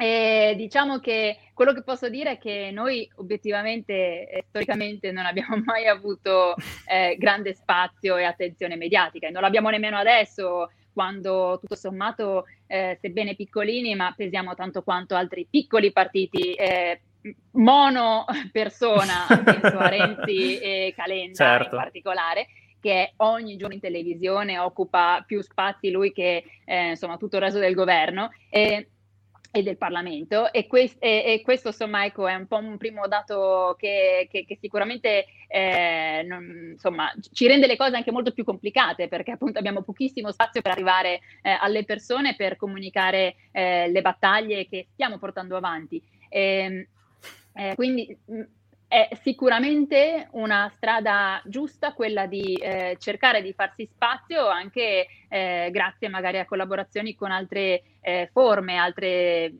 E 0.00 0.54
diciamo 0.56 1.00
che 1.00 1.38
quello 1.54 1.72
che 1.72 1.82
posso 1.82 2.08
dire 2.08 2.32
è 2.32 2.38
che 2.38 2.70
noi 2.72 3.10
obiettivamente 3.16 4.28
e 4.28 4.44
storicamente 4.46 5.10
non 5.10 5.26
abbiamo 5.26 5.60
mai 5.64 5.88
avuto 5.88 6.54
eh, 6.86 7.16
grande 7.18 7.52
spazio 7.52 8.16
e 8.16 8.22
attenzione 8.22 8.76
mediatica 8.76 9.26
e 9.26 9.30
non 9.30 9.42
l'abbiamo 9.42 9.70
nemmeno 9.70 9.96
adesso 9.96 10.70
quando 10.98 11.58
tutto 11.60 11.76
sommato, 11.76 12.46
eh, 12.66 12.98
sebbene 13.00 13.36
piccolini, 13.36 13.94
ma 13.94 14.12
pesiamo 14.16 14.56
tanto 14.56 14.82
quanto 14.82 15.14
altri 15.14 15.46
piccoli 15.48 15.92
partiti 15.92 16.54
eh, 16.54 17.02
mono 17.52 18.24
persona, 18.50 19.24
penso 19.44 19.78
a 19.78 19.86
Renzi 19.94 20.58
e 20.58 20.92
Calenda 20.96 21.34
certo. 21.34 21.76
in 21.76 21.82
particolare, 21.82 22.46
che 22.80 23.12
ogni 23.18 23.56
giorno 23.56 23.74
in 23.74 23.80
televisione 23.80 24.58
occupa 24.58 25.22
più 25.24 25.40
spazi 25.40 25.92
lui 25.92 26.10
che 26.10 26.42
eh, 26.64 26.88
insomma 26.88 27.16
tutto 27.16 27.36
il 27.36 27.42
resto 27.42 27.60
del 27.60 27.74
governo. 27.74 28.32
E, 28.50 28.88
e 29.50 29.62
del 29.62 29.78
Parlamento 29.78 30.52
e, 30.52 30.66
quest- 30.66 31.02
e, 31.02 31.24
e, 31.26 31.40
questo 31.42 31.68
insomma 31.68 32.04
ecco, 32.04 32.26
è 32.28 32.34
un 32.34 32.46
po' 32.46 32.58
un 32.58 32.76
primo 32.76 33.06
dato 33.08 33.76
che, 33.78 34.28
che, 34.30 34.44
che 34.44 34.58
sicuramente 34.60 35.26
eh, 35.48 36.22
non, 36.26 36.72
insomma, 36.72 37.10
ci 37.32 37.46
rende 37.46 37.66
le 37.66 37.76
cose 37.76 37.96
anche 37.96 38.12
molto 38.12 38.32
più 38.32 38.44
complicate 38.44 39.08
perché 39.08 39.32
appunto 39.32 39.58
abbiamo 39.58 39.82
pochissimo 39.82 40.30
spazio 40.32 40.60
per 40.60 40.72
arrivare 40.72 41.20
eh, 41.42 41.56
alle 41.58 41.84
persone 41.84 42.36
per 42.36 42.56
comunicare 42.56 43.36
eh, 43.52 43.88
le 43.88 44.02
battaglie 44.02 44.66
che 44.66 44.88
stiamo 44.92 45.18
portando 45.18 45.56
avanti. 45.56 46.02
E, 46.28 46.40
ehm, 46.40 46.86
eh, 47.54 47.74
quindi 47.74 48.16
è 48.88 49.10
sicuramente 49.22 50.28
una 50.32 50.70
strada 50.74 51.42
giusta 51.44 51.92
quella 51.92 52.24
di 52.24 52.54
eh, 52.54 52.96
cercare 52.98 53.42
di 53.42 53.52
farsi 53.52 53.84
spazio 53.84 54.48
anche 54.48 55.06
eh, 55.28 55.68
grazie 55.70 56.08
magari 56.08 56.38
a 56.38 56.46
collaborazioni 56.46 57.14
con 57.14 57.30
altre 57.30 57.82
eh, 58.00 58.30
forme, 58.32 58.76
altre 58.76 59.08
eh, 59.10 59.54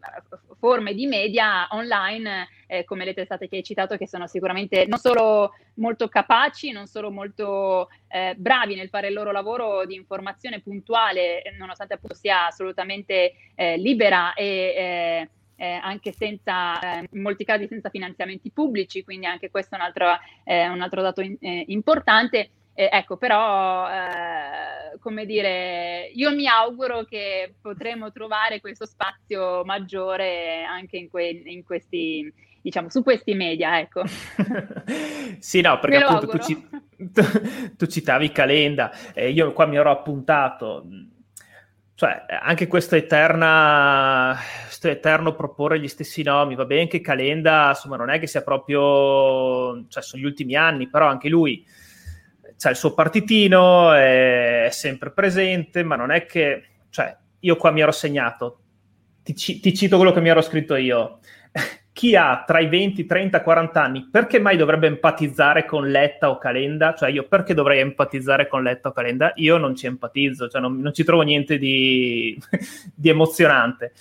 forme 0.58 0.94
di 0.94 1.06
media 1.06 1.68
online 1.72 2.48
eh, 2.66 2.84
come 2.84 3.04
le 3.04 3.12
testate 3.12 3.48
che 3.48 3.56
hai 3.56 3.62
citato 3.62 3.98
che 3.98 4.08
sono 4.08 4.26
sicuramente 4.26 4.86
non 4.86 4.98
solo 4.98 5.52
molto 5.74 6.08
capaci, 6.08 6.72
non 6.72 6.86
solo 6.86 7.10
molto 7.10 7.90
eh, 8.08 8.34
bravi 8.34 8.76
nel 8.76 8.88
fare 8.88 9.08
il 9.08 9.14
loro 9.14 9.30
lavoro 9.30 9.84
di 9.84 9.94
informazione 9.94 10.60
puntuale 10.60 11.42
nonostante 11.58 11.94
appunto 11.94 12.14
sia 12.14 12.46
assolutamente 12.46 13.34
libera 13.76 14.32
e 14.32 15.28
eh, 15.58 15.78
anche 15.82 16.12
senza, 16.12 16.78
eh, 16.78 17.08
in 17.10 17.20
molti 17.20 17.44
casi 17.44 17.66
senza 17.66 17.90
finanziamenti 17.90 18.50
pubblici, 18.52 19.02
quindi 19.02 19.26
anche 19.26 19.50
questo 19.50 19.74
è 19.74 19.78
un 19.78 19.84
altro, 19.84 20.06
eh, 20.44 20.68
un 20.68 20.80
altro 20.80 21.02
dato 21.02 21.20
in, 21.20 21.36
eh, 21.40 21.64
importante. 21.66 22.50
ecco, 22.80 23.16
però, 23.16 23.88
eh, 23.90 24.96
come 25.00 25.26
dire, 25.26 26.12
io 26.14 26.32
mi 26.32 26.46
auguro 26.46 27.02
che 27.02 27.54
potremo 27.60 28.12
trovare 28.12 28.60
questo 28.60 28.86
spazio 28.86 29.64
maggiore 29.64 30.62
anche 30.62 30.96
in, 30.96 31.10
que- 31.10 31.42
in 31.44 31.64
questi, 31.64 32.32
diciamo, 32.62 32.88
su 32.88 33.02
questi 33.02 33.34
media, 33.34 33.80
ecco. 33.80 34.04
sì, 35.40 35.60
no, 35.60 35.80
perché 35.80 35.96
appunto 35.96 36.28
tu, 36.28 36.38
ci, 36.38 36.68
tu, 37.12 37.22
tu, 37.76 37.86
citavi 37.86 38.30
Calenda, 38.30 38.92
eh, 39.12 39.30
io 39.30 39.52
qua 39.52 39.66
mi 39.66 39.74
ero 39.74 39.90
appuntato 39.90 40.86
cioè, 41.98 42.26
anche 42.28 42.68
questo 42.68 42.94
eterna, 42.94 44.38
eterno 44.82 45.34
proporre 45.34 45.80
gli 45.80 45.88
stessi 45.88 46.22
nomi, 46.22 46.54
va 46.54 46.64
bene 46.64 46.86
che 46.86 47.00
Calenda, 47.00 47.70
insomma, 47.70 47.96
non 47.96 48.08
è 48.08 48.20
che 48.20 48.28
sia 48.28 48.44
proprio, 48.44 49.84
cioè, 49.88 50.00
sono 50.00 50.22
gli 50.22 50.24
ultimi 50.24 50.54
anni, 50.54 50.88
però 50.88 51.08
anche 51.08 51.28
lui 51.28 51.66
ha 52.60 52.70
il 52.70 52.76
suo 52.76 52.94
partitino, 52.94 53.92
è 53.94 54.68
sempre 54.70 55.10
presente, 55.10 55.82
ma 55.82 55.96
non 55.96 56.12
è 56.12 56.24
che, 56.24 56.68
cioè, 56.90 57.16
io 57.40 57.56
qua 57.56 57.72
mi 57.72 57.80
ero 57.80 57.90
segnato, 57.90 58.60
ti, 59.24 59.34
ti 59.34 59.74
cito 59.74 59.96
quello 59.96 60.12
che 60.12 60.20
mi 60.20 60.28
ero 60.28 60.40
scritto 60.40 60.76
io, 60.76 61.18
chi 61.98 62.14
ha 62.14 62.44
tra 62.46 62.60
i 62.60 62.68
20, 62.68 63.06
30, 63.06 63.42
40 63.42 63.82
anni, 63.82 64.08
perché 64.08 64.38
mai 64.38 64.56
dovrebbe 64.56 64.86
empatizzare 64.86 65.64
con 65.64 65.88
Letta 65.90 66.30
o 66.30 66.38
Calenda? 66.38 66.94
Cioè 66.94 67.10
io 67.10 67.26
perché 67.26 67.54
dovrei 67.54 67.80
empatizzare 67.80 68.46
con 68.46 68.62
Letta 68.62 68.90
o 68.90 68.92
Calenda? 68.92 69.32
Io 69.34 69.56
non 69.56 69.74
ci 69.74 69.86
empatizzo, 69.86 70.48
cioè 70.48 70.60
non, 70.60 70.78
non 70.78 70.94
ci 70.94 71.02
trovo 71.02 71.22
niente 71.22 71.58
di, 71.58 72.40
di 72.94 73.08
emozionante. 73.08 73.94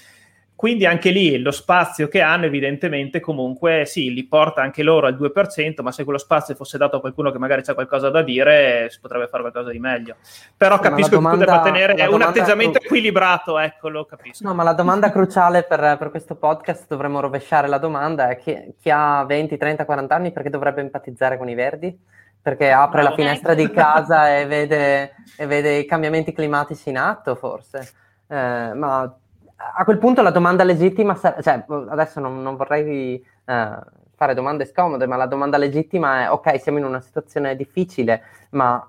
Quindi 0.57 0.87
anche 0.87 1.11
lì 1.11 1.37
lo 1.37 1.51
spazio 1.51 2.07
che 2.07 2.19
hanno 2.19 2.45
evidentemente 2.45 3.19
comunque 3.19 3.85
sì, 3.85 4.11
li 4.11 4.25
porta 4.25 4.59
anche 4.59 4.81
loro 4.81 5.05
al 5.05 5.15
2%, 5.15 5.83
ma 5.83 5.91
se 5.91 6.03
quello 6.03 6.17
spazio 6.17 6.55
fosse 6.55 6.79
dato 6.79 6.97
a 6.97 6.99
qualcuno 6.99 7.29
che 7.29 7.37
magari 7.37 7.61
ha 7.63 7.73
qualcosa 7.75 8.09
da 8.09 8.23
dire, 8.23 8.87
si 8.89 8.99
potrebbe 8.99 9.27
fare 9.27 9.43
qualcosa 9.43 9.69
di 9.69 9.77
meglio. 9.77 10.15
Però 10.57 10.79
capisco 10.79 11.11
domanda, 11.11 11.45
che 11.45 11.45
tu 11.45 11.51
debba 11.51 11.63
tenere 11.63 12.07
un 12.07 12.21
atteggiamento 12.23 12.79
cru- 12.79 12.85
equilibrato, 12.85 13.59
ecco, 13.59 13.89
lo 13.89 14.05
capisco. 14.05 14.47
No, 14.47 14.55
ma 14.55 14.63
la 14.63 14.73
domanda 14.73 15.11
cruciale 15.11 15.61
per, 15.61 15.95
per 15.99 16.09
questo 16.09 16.33
podcast, 16.33 16.87
dovremmo 16.87 17.19
rovesciare 17.19 17.67
la 17.67 17.77
domanda, 17.77 18.29
è 18.29 18.37
chi, 18.39 18.73
chi 18.81 18.89
ha 18.89 19.23
20, 19.25 19.57
30, 19.57 19.85
40 19.85 20.15
anni 20.15 20.31
perché 20.31 20.49
dovrebbe 20.49 20.81
empatizzare 20.81 21.37
con 21.37 21.47
i 21.49 21.53
verdi? 21.53 21.95
Perché 22.41 22.71
apre 22.71 23.03
la 23.03 23.13
finestra 23.13 23.53
di 23.53 23.69
casa 23.69 24.35
e 24.35 24.47
vede, 24.47 25.13
e 25.37 25.45
vede 25.45 25.75
i 25.75 25.85
cambiamenti 25.85 26.33
climatici 26.33 26.89
in 26.89 26.97
atto, 26.97 27.35
forse. 27.35 27.91
Eh, 28.27 28.73
ma 28.73 29.15
a 29.57 29.83
quel 29.83 29.97
punto 29.97 30.21
la 30.21 30.31
domanda 30.31 30.63
legittima, 30.63 31.17
cioè 31.17 31.65
adesso 31.89 32.19
non, 32.19 32.41
non 32.41 32.55
vorrei 32.55 33.15
eh, 33.45 33.79
fare 34.15 34.33
domande 34.33 34.65
scomode, 34.65 35.07
ma 35.07 35.15
la 35.15 35.25
domanda 35.25 35.57
legittima 35.57 36.23
è 36.23 36.31
ok, 36.31 36.59
siamo 36.61 36.77
in 36.77 36.85
una 36.85 37.01
situazione 37.01 37.55
difficile, 37.55 38.23
ma 38.51 38.87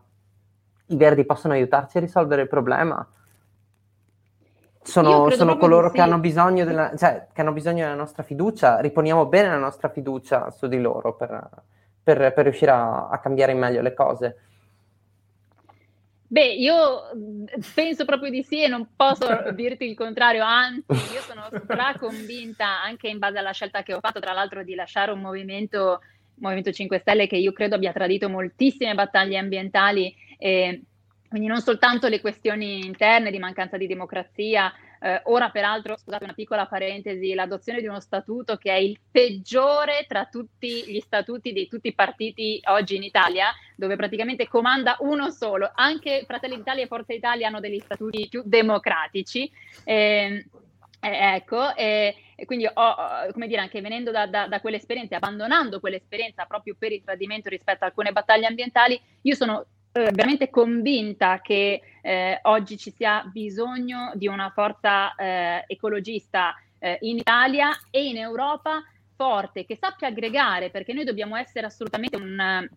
i 0.87 0.97
verdi 0.97 1.25
possono 1.25 1.55
aiutarci 1.55 1.97
a 1.97 2.01
risolvere 2.01 2.43
il 2.43 2.49
problema? 2.49 3.07
Sono, 4.83 5.29
sono 5.31 5.59
coloro 5.59 5.89
sì. 5.89 5.97
che, 5.97 6.01
hanno 6.01 6.19
della, 6.19 6.93
cioè, 6.97 7.27
che, 7.31 7.41
hanno 7.43 7.53
bisogno 7.53 7.85
della 7.85 7.95
nostra 7.95 8.23
fiducia, 8.23 8.81
riponiamo 8.81 9.27
bene 9.27 9.49
la 9.49 9.59
nostra 9.59 9.91
fiducia 9.91 10.51
su 10.51 10.67
di 10.67 10.81
loro 10.81 11.15
per, 11.15 11.47
per, 12.03 12.33
per 12.33 12.45
riuscire 12.45 12.71
a, 12.71 13.09
a 13.09 13.19
cambiare 13.19 13.53
in 13.53 13.59
meglio 13.59 13.83
le 13.83 13.93
cose. 13.93 14.37
Beh, 16.31 16.53
io 16.55 17.11
mhmm, 17.15 17.45
penso 17.75 18.05
proprio 18.05 18.31
di 18.31 18.43
sì 18.43 18.63
e 18.63 18.69
non 18.69 18.91
posso 18.95 19.27
dirti 19.57 19.85
il 19.85 19.97
contrario, 19.97 20.45
anzi, 20.45 20.85
io 21.15 21.23
sono 21.23 21.49
straconvinta 21.65 22.83
anche 22.83 23.09
in 23.09 23.19
base 23.19 23.39
alla 23.39 23.53
scelta 23.53 23.83
che 23.83 23.95
ho 23.95 24.01
fatto, 24.01 24.21
tra 24.21 24.35
l'altro, 24.35 24.63
di 24.63 24.75
lasciare 24.75 25.11
un 25.11 25.21
movimento, 25.21 26.01
Movimento 26.35 26.71
5 26.71 26.99
Stelle, 26.99 27.27
che 27.27 27.37
io 27.37 27.53
credo 27.53 27.77
abbia 27.77 27.93
tradito 27.93 28.29
moltissime 28.29 28.95
battaglie 28.95 29.39
ambientali, 29.39 30.15
e 30.37 30.83
quindi 31.31 31.49
non 31.49 31.63
soltanto 31.63 32.09
le 32.09 32.21
questioni 32.21 32.85
interne 32.85 33.31
di 33.31 33.39
mancanza 33.39 33.79
di 33.79 33.87
democrazia, 33.87 34.71
eh, 35.01 35.21
ora, 35.25 35.51
peraltro, 35.51 35.97
scusate 35.97 36.25
una 36.25 36.33
piccola 36.33 36.67
parentesi, 36.67 37.35
l'adozione 37.35 37.81
di 37.81 37.87
uno 37.87 38.01
statuto 38.01 38.57
che 38.57 38.71
è 38.71 38.77
il 38.77 38.99
peggiore 39.11 40.07
tra 40.09 40.27
tutti 40.27 40.85
gli 40.87 41.01
statuti 41.01 41.53
di 41.53 41.69
tutti 41.69 41.89
i 41.89 41.95
partiti 41.95 42.61
oggi 42.67 42.97
in 42.97 43.03
Italia, 43.03 43.53
dove 43.77 43.97
praticamente 43.97 44.49
comanda 44.49 44.97
uno 45.01 45.31
solo. 45.31 45.71
Anche 45.75 46.25
Fratelli 46.27 46.57
d'Italia 46.57 46.85
e 46.85 46.89
Forza 46.89 47.13
Italia 47.13 47.49
hanno 47.49 47.61
degli 47.61 47.81
statuti 47.81 48.27
più 48.29 48.43
democratici. 48.45 49.51
Eh, 49.85 50.47
eh, 51.01 51.35
ecco, 51.35 51.77
e, 51.77 52.17
e, 52.35 52.45
quindi 52.45 52.67
ho, 52.67 52.95
come 53.33 53.47
dire, 53.47 53.61
anche 53.61 53.81
venendo 53.81 54.11
da, 54.11 54.27
da, 54.27 54.49
da 54.49 54.61
quell'esperienza, 54.61 55.17
abbandonando 55.17 55.79
quell'esperienza 55.79 56.45
proprio 56.45 56.75
per 56.77 56.91
il 56.91 57.05
tradimento 57.05 57.49
rispetto 57.49 57.85
a 57.85 57.87
alcune 57.87 58.11
battaglie 58.11 58.47
ambientali, 58.47 59.01
io 59.23 59.35
sono 59.37 59.61
eh, 59.61 59.78
veramente 59.93 60.51
convinta 60.51 61.41
che 61.41 61.81
eh, 62.03 62.39
oggi 62.43 62.77
ci 62.77 62.91
sia 62.91 63.29
bisogno 63.33 64.13
di 64.15 64.27
una 64.29 64.51
forza 64.51 65.15
eh, 65.15 65.65
ecologista 65.67 66.55
eh, 66.79 66.99
in 67.03 67.19
Italia 67.19 67.71
e 67.91 68.07
in 68.07 68.17
Europa 68.17 68.83
forte, 69.17 69.65
che 69.65 69.77
sappia 69.77 70.09
aggregare, 70.09 70.71
perché 70.71 70.93
noi 70.93 71.05
dobbiamo 71.05 71.37
essere 71.37 71.67
assolutamente 71.67 72.17
un, 72.17 72.69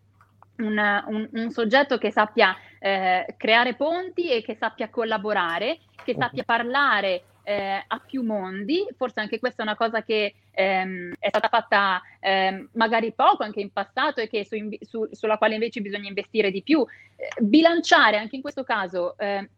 un, 0.57 1.03
un, 1.07 1.29
un 1.31 1.49
soggetto 1.51 1.97
che 1.97 2.11
sappia 2.11 2.55
eh, 2.79 3.35
creare 3.37 3.75
ponti 3.75 4.31
e 4.31 4.41
che 4.41 4.55
sappia 4.55 4.89
collaborare, 4.89 5.77
che 6.03 6.15
sappia 6.17 6.43
parlare 6.43 7.23
eh, 7.43 7.83
a 7.85 7.99
più 7.99 8.23
mondi, 8.23 8.85
forse 8.95 9.19
anche 9.19 9.39
questa 9.39 9.63
è 9.63 9.65
una 9.65 9.75
cosa 9.75 10.03
che 10.03 10.33
ehm, 10.51 11.13
è 11.19 11.29
stata 11.29 11.47
fatta 11.47 12.01
ehm, 12.19 12.69
magari 12.73 13.13
poco 13.13 13.43
anche 13.43 13.61
in 13.61 13.71
passato 13.71 14.21
e 14.21 14.27
che 14.27 14.45
su, 14.45 14.57
su, 14.81 15.07
sulla 15.11 15.37
quale 15.37 15.55
invece 15.55 15.81
bisogna 15.81 16.07
investire 16.07 16.51
di 16.51 16.61
più. 16.61 16.85
Eh, 17.15 17.41
bilanciare 17.41 18.17
anche 18.17 18.35
in 18.35 18.41
questo 18.41 18.63
caso 18.63 19.17
eh, 19.17 19.49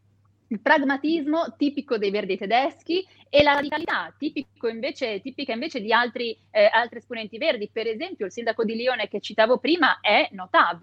il 0.48 0.60
pragmatismo 0.60 1.54
tipico 1.56 1.98
dei 1.98 2.10
verdi 2.10 2.36
tedeschi 2.36 3.06
e 3.28 3.42
la 3.42 3.54
radicalità 3.54 4.14
invece, 4.70 5.20
tipica 5.20 5.52
invece 5.52 5.80
di 5.80 5.92
altri, 5.92 6.38
eh, 6.50 6.68
altri 6.72 6.98
esponenti 6.98 7.38
verdi. 7.38 7.68
Per 7.72 7.86
esempio 7.86 8.26
il 8.26 8.32
sindaco 8.32 8.64
di 8.64 8.74
Lione 8.74 9.08
che 9.08 9.20
citavo 9.20 9.58
prima 9.58 9.98
è 10.00 10.28
Notav 10.32 10.80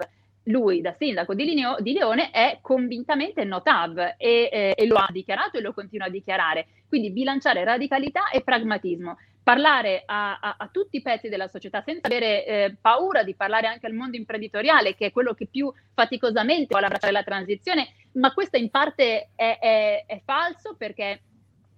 lui 0.52 0.82
da 0.82 0.94
sindaco 0.98 1.34
di, 1.34 1.46
Lineo, 1.46 1.78
di, 1.80 1.94
Leone 1.94 2.30
è 2.30 2.60
convintamente 2.62 3.44
notav 3.44 3.98
e, 3.98 4.50
eh, 4.52 4.74
e, 4.76 4.86
lo 4.86 4.98
ha 4.98 5.08
dichiarato 5.10 5.58
e 5.58 5.62
lo 5.62 5.74
continua 5.74 6.06
a 6.06 6.10
dichiarare. 6.12 6.68
Quindi 6.88 7.10
bilanciare 7.10 7.64
radicalità 7.64 8.30
e 8.30 8.42
pragmatismo, 8.42 9.18
parlare 9.42 10.04
a, 10.06 10.38
a, 10.40 10.56
a 10.60 10.70
tutti 10.72 10.98
i 10.98 11.02
pezzi 11.02 11.30
della 11.30 11.48
società 11.48 11.82
senza 11.82 12.06
avere 12.08 12.46
eh, 12.46 12.78
paura 12.80 13.24
di 13.24 13.34
parlare 13.34 13.68
anche 13.68 13.88
al 13.88 13.94
mondo 13.94 14.18
imprenditoriale, 14.18 14.94
che 14.94 15.08
è 15.08 15.12
quello 15.12 15.34
che 15.34 15.48
più 15.48 15.74
faticosamente 15.94 16.68
vuole 16.70 16.86
abbracciare 16.86 17.14
la 17.14 17.24
transizione, 17.24 17.88
ma 18.14 18.34
questo 18.34 18.58
in 18.58 18.70
parte 18.70 19.30
è, 19.36 19.58
è, 19.60 20.04
è 20.06 20.22
falso 20.24 20.76
perché 20.78 21.22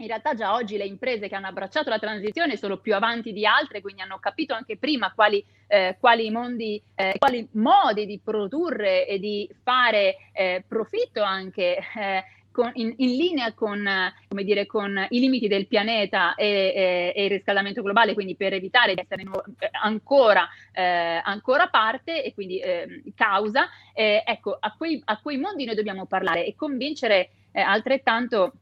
in 0.04 0.10
realtà 0.10 0.34
già 0.36 0.54
oggi 0.54 0.78
le 0.78 0.86
imprese 0.86 1.28
che 1.28 1.36
hanno 1.36 1.48
abbracciato 1.48 1.89
la 1.89 2.00
transizione 2.00 2.58
sono 2.58 2.78
più 2.78 2.94
avanti 2.94 3.32
di 3.32 3.46
altre, 3.46 3.82
quindi 3.82 4.02
hanno 4.02 4.20
capito 4.20 4.54
anche 4.54 4.78
prima 4.78 5.13
quali, 5.13 5.44
eh, 5.68 5.98
quali, 6.00 6.30
mondi, 6.30 6.82
eh, 6.96 7.16
quali 7.18 7.48
modi 7.54 8.06
di 8.06 8.20
produrre 8.20 9.08
e 9.08 9.18
di 9.18 9.50
fare 9.63 10.18
eh, 10.34 10.63
profitto 10.68 11.24
anche 11.24 11.78
eh, 11.78 12.24
con, 12.52 12.70
in, 12.76 12.94
in, 12.98 13.16
linea 13.16 13.54
con, 13.54 13.84
dire, 14.30 14.66
con, 14.66 15.08
i 15.10 15.20
limiti 15.20 15.48
del 15.48 15.68
pianeta 15.68 16.36
e, 16.36 16.46
e, 16.46 17.13
e, 17.16 17.24
il 17.24 17.32
riscaldamento 17.32 17.82
globale, 17.82 18.13
quindi 18.13 18.36
per 18.36 18.54
evitare 18.54 18.94
di 18.94 19.02
essere 19.02 19.24
ancora, 19.82 20.48
eh, 20.72 21.22
ancora 21.24 21.68
parte 21.68 22.24
e 22.24 22.34
quindi 22.34 22.60
eh, 22.60 23.04
causa, 23.16 23.70
eh, 23.94 24.22
ecco, 24.26 24.56
a 24.60 24.76
quei, 24.78 25.02
a 25.06 25.20
quei, 25.20 25.38
mondi 25.38 25.66
noi 25.66 25.76
dobbiamo 25.76 26.06
parlare 26.06 26.46
e 26.46 26.56
convincere 26.56 27.30
eh, 27.52 27.62
altrettanto 27.62 28.54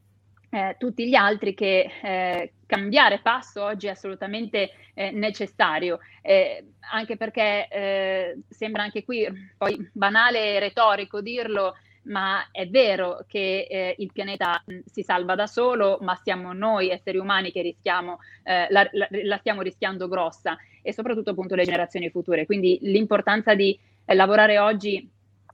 eh, 0.51 0.75
tutti 0.77 1.07
gli 1.07 1.15
altri 1.15 1.53
che 1.53 1.89
eh, 2.03 2.53
cambiare 2.65 3.19
passo 3.19 3.63
oggi 3.63 3.87
è 3.87 3.91
assolutamente 3.91 4.71
eh, 4.93 5.11
necessario, 5.11 5.99
eh, 6.21 6.65
anche 6.91 7.15
perché 7.15 7.67
eh, 7.69 8.37
sembra 8.49 8.83
anche 8.83 9.03
qui 9.03 9.25
poi 9.57 9.89
banale 9.93 10.55
e 10.55 10.59
retorico 10.59 11.21
dirlo, 11.21 11.75
ma 12.03 12.49
è 12.51 12.67
vero 12.67 13.23
che 13.27 13.65
eh, 13.69 13.95
il 13.99 14.11
pianeta 14.11 14.61
mh, 14.65 14.79
si 14.85 15.03
salva 15.03 15.35
da 15.35 15.47
solo, 15.47 15.99
ma 16.01 16.15
siamo 16.21 16.51
noi 16.51 16.89
esseri 16.89 17.17
umani 17.17 17.51
che 17.51 17.61
rischiamo, 17.61 18.19
eh, 18.43 18.67
la, 18.69 18.87
la, 18.91 19.07
la, 19.09 19.37
stiamo 19.37 19.61
rischiando 19.61 20.09
grossa 20.09 20.57
e 20.81 20.91
soprattutto 20.93 21.29
appunto 21.29 21.55
le 21.55 21.63
generazioni 21.63 22.09
future. 22.09 22.45
Quindi 22.45 22.79
l'importanza 22.81 23.55
di 23.55 23.77
eh, 24.03 24.15
lavorare 24.15 24.59
oggi 24.59 25.09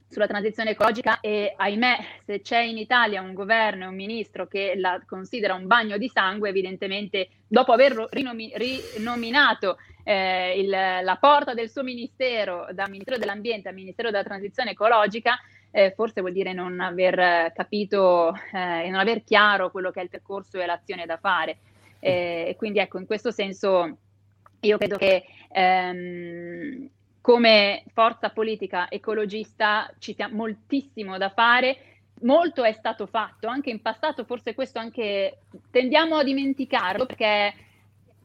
sulla 0.10 0.28
transizione 0.28 0.72
ecologica 0.72 1.20
e 1.20 1.54
ahimè 1.56 1.98
se 2.26 2.42
c'è 2.42 2.60
in 2.60 2.78
Italia 2.78 3.22
un 3.22 3.34
governo 3.34 3.84
e 3.84 3.88
un 3.88 3.96
ministro 3.96 4.48
che 4.48 4.74
la 4.76 5.02
considera 5.06 5.54
un 5.54 5.68
bagno 5.68 5.98
di 5.98 6.08
sangue, 6.08 6.50
evidentemente 6.50 7.30
dopo 7.48 7.74
aver 7.74 8.08
rinomi- 8.12 8.54
rinominato 8.56 9.78
eh, 10.04 10.60
il, 10.60 10.70
la 10.70 11.18
porta 11.20 11.54
del 11.54 11.70
suo 11.70 11.84
ministero 11.84 12.68
da 12.72 12.88
Ministero 12.88 13.18
dell'Ambiente 13.18 13.68
a 13.68 13.74
Ministero 13.74 14.10
della 14.10 14.24
Transizione 14.24 14.72
Ecologica, 14.72 15.38
eh, 15.72 15.92
forse 15.94 16.22
vuol 16.22 16.34
dire 16.34 16.54
non 16.54 16.80
aver 16.80 17.52
capito 17.54 18.34
eh, 18.54 18.86
e 18.86 18.90
non 18.90 19.00
aver 19.00 19.24
chiaro 19.26 19.70
quello 19.70 19.92
che 19.92 20.00
è 20.00 20.04
il 20.04 20.10
percorso 20.10 20.60
e 20.60 20.66
l'azione 20.66 21.06
da 21.06 21.18
fare. 21.18 21.58
E 22.00 22.56
quindi 22.58 22.80
ecco, 22.80 23.00
in 23.00 23.06
questo 23.06 23.32
senso 23.32 23.98
io 24.62 24.78
credo 24.78 24.98
che 24.98 25.26
ehm, 25.52 26.90
come 27.28 27.84
forza 27.92 28.30
politica 28.30 28.90
ecologista 28.90 29.94
ci 30.00 30.14
sia 30.14 30.30
moltissimo 30.30 31.18
da 31.18 31.28
fare. 31.28 31.78
Molto 32.22 32.64
è 32.64 32.72
stato 32.72 33.06
fatto 33.06 33.50
anche 33.50 33.70
in 33.70 33.82
passato, 33.82 34.24
forse 34.24 34.56
questo 34.56 34.80
anche 34.80 35.40
tendiamo 35.70 36.16
a 36.16 36.24
dimenticarlo 36.24 37.06
perché 37.06 37.54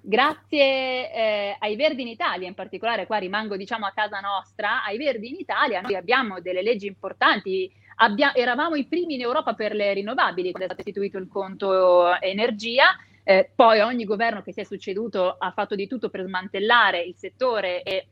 grazie 0.00 1.12
eh, 1.12 1.56
ai 1.58 1.74
Verdi 1.74 2.02
in 2.02 2.08
Italia, 2.08 2.46
in 2.46 2.54
particolare 2.54 3.06
qua 3.06 3.16
rimango 3.16 3.56
diciamo 3.56 3.86
a 3.86 3.92
casa 3.92 4.20
nostra, 4.20 4.84
ai 4.84 4.98
Verdi 4.98 5.30
in 5.30 5.36
Italia 5.40 5.80
noi 5.80 5.96
abbiamo 5.96 6.40
delle 6.40 6.62
leggi 6.62 6.86
importanti, 6.86 7.68
abbia- 7.96 8.36
eravamo 8.36 8.76
i 8.76 8.86
primi 8.86 9.14
in 9.14 9.22
Europa 9.22 9.54
per 9.54 9.74
le 9.74 9.94
rinnovabili 9.94 10.52
quando 10.52 10.68
è 10.68 10.72
stato 10.72 10.88
istituito 10.88 11.18
il 11.18 11.26
conto 11.26 12.20
energia, 12.20 12.96
eh, 13.24 13.50
poi 13.52 13.80
ogni 13.80 14.04
governo 14.04 14.42
che 14.42 14.52
si 14.52 14.60
è 14.60 14.64
succeduto 14.64 15.38
ha 15.38 15.50
fatto 15.50 15.74
di 15.74 15.88
tutto 15.88 16.08
per 16.08 16.22
smantellare 16.22 17.02
il 17.02 17.16
settore 17.16 17.82
e 17.82 18.06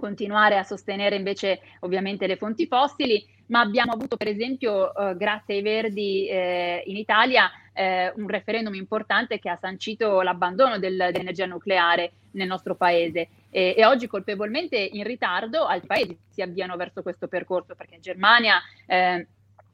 continuare 0.00 0.58
a 0.58 0.64
sostenere 0.64 1.14
invece 1.14 1.60
ovviamente 1.80 2.26
le 2.26 2.36
fonti 2.36 2.66
fossili, 2.66 3.24
ma 3.46 3.60
abbiamo 3.60 3.92
avuto 3.92 4.16
per 4.16 4.26
esempio, 4.26 4.92
eh, 4.94 5.16
grazie 5.16 5.56
ai 5.56 5.62
Verdi 5.62 6.26
eh, 6.26 6.82
in 6.86 6.96
Italia, 6.96 7.50
eh, 7.72 8.12
un 8.16 8.26
referendum 8.26 8.74
importante 8.74 9.38
che 9.38 9.48
ha 9.48 9.58
sancito 9.60 10.22
l'abbandono 10.22 10.78
del, 10.78 10.96
dell'energia 10.96 11.46
nucleare 11.46 12.12
nel 12.32 12.48
nostro 12.48 12.74
paese 12.74 13.28
e, 13.50 13.74
e, 13.76 13.84
oggi 13.84 14.06
colpevolmente 14.06 14.76
in 14.76 15.02
ritardo 15.04 15.64
altri 15.64 15.86
paesi 15.86 16.18
si 16.28 16.42
avviano 16.42 16.76
verso 16.76 17.02
questo 17.02 17.26
percorso 17.26 17.74
perché 17.74 17.98
Germania 17.98 18.60
eh, 18.86 19.26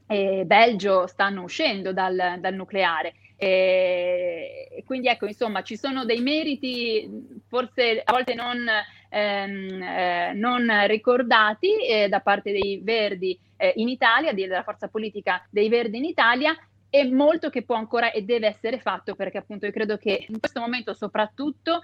e 0.06 0.44
Belgio 0.46 1.06
stanno 1.06 1.42
uscendo 1.42 1.92
dal, 1.92 2.36
dal 2.38 2.54
nucleare. 2.54 3.14
E, 3.36 4.82
quindi 4.86 5.08
ecco, 5.08 5.26
insomma, 5.26 5.62
ci 5.62 5.76
sono 5.76 6.04
dei 6.04 6.20
meriti 6.20 7.42
forse 7.48 8.00
a 8.02 8.12
volte 8.12 8.34
non, 8.34 8.66
ehm, 9.08 9.82
eh, 9.82 10.32
non 10.34 10.86
ricordati 10.86 11.86
eh, 11.86 12.08
da 12.08 12.20
parte 12.20 12.52
dei 12.52 12.80
Verdi 12.82 13.38
eh, 13.56 13.72
in 13.76 13.88
Italia, 13.88 14.32
della 14.32 14.62
forza 14.62 14.88
politica 14.88 15.44
dei 15.50 15.68
Verdi 15.68 15.98
in 15.98 16.04
Italia, 16.04 16.56
e 16.88 17.04
molto 17.04 17.50
che 17.50 17.62
può 17.62 17.74
ancora 17.74 18.10
e 18.10 18.22
deve 18.22 18.46
essere 18.46 18.78
fatto 18.78 19.14
perché 19.14 19.38
appunto 19.38 19.66
io 19.66 19.72
credo 19.72 19.98
che 19.98 20.24
in 20.28 20.38
questo 20.38 20.60
momento 20.60 20.94
soprattutto 20.94 21.80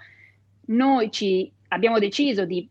noi 0.67 1.11
ci 1.11 1.51
abbiamo 1.67 1.99
deciso 1.99 2.45
di 2.45 2.67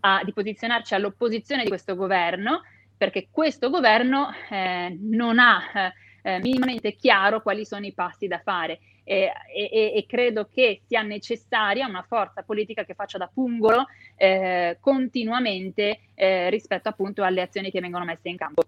a, 0.00 0.22
di 0.24 0.32
posizionarci 0.32 0.94
all'opposizione 0.94 1.62
di 1.62 1.68
questo 1.68 1.94
governo 1.94 2.62
perché 2.96 3.28
questo 3.30 3.70
governo 3.70 4.30
eh, 4.50 4.96
non 5.00 5.38
ha 5.38 5.92
eh, 6.22 6.38
minimamente 6.40 6.94
chiaro 6.94 7.42
quali 7.42 7.64
sono 7.64 7.84
i 7.84 7.92
passi 7.92 8.26
da 8.26 8.38
fare 8.38 8.78
e, 9.04 9.32
e, 9.54 9.92
e, 9.96 10.06
credo 10.06 10.48
che 10.52 10.82
sia 10.86 11.02
necessaria 11.02 11.86
una 11.86 12.04
forza 12.06 12.42
politica 12.42 12.84
che 12.84 12.94
faccia 12.94 13.18
da 13.18 13.30
pungolo 13.32 13.86
eh, 14.16 14.78
continuamente 14.80 16.00
eh, 16.14 16.50
rispetto 16.50 16.88
appunto 16.88 17.22
alle 17.22 17.42
azioni 17.42 17.70
che 17.70 17.80
vengono 17.80 18.04
messe 18.04 18.28
in 18.28 18.36
campo. 18.36 18.62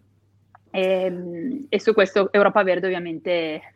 E, 0.71 0.83
ehm, 0.83 1.67
e 1.69 1.81
su 1.81 1.95
questo 1.95 2.33
Europa 2.33 2.63
Verde 2.63 2.87
ovviamente 2.87 3.75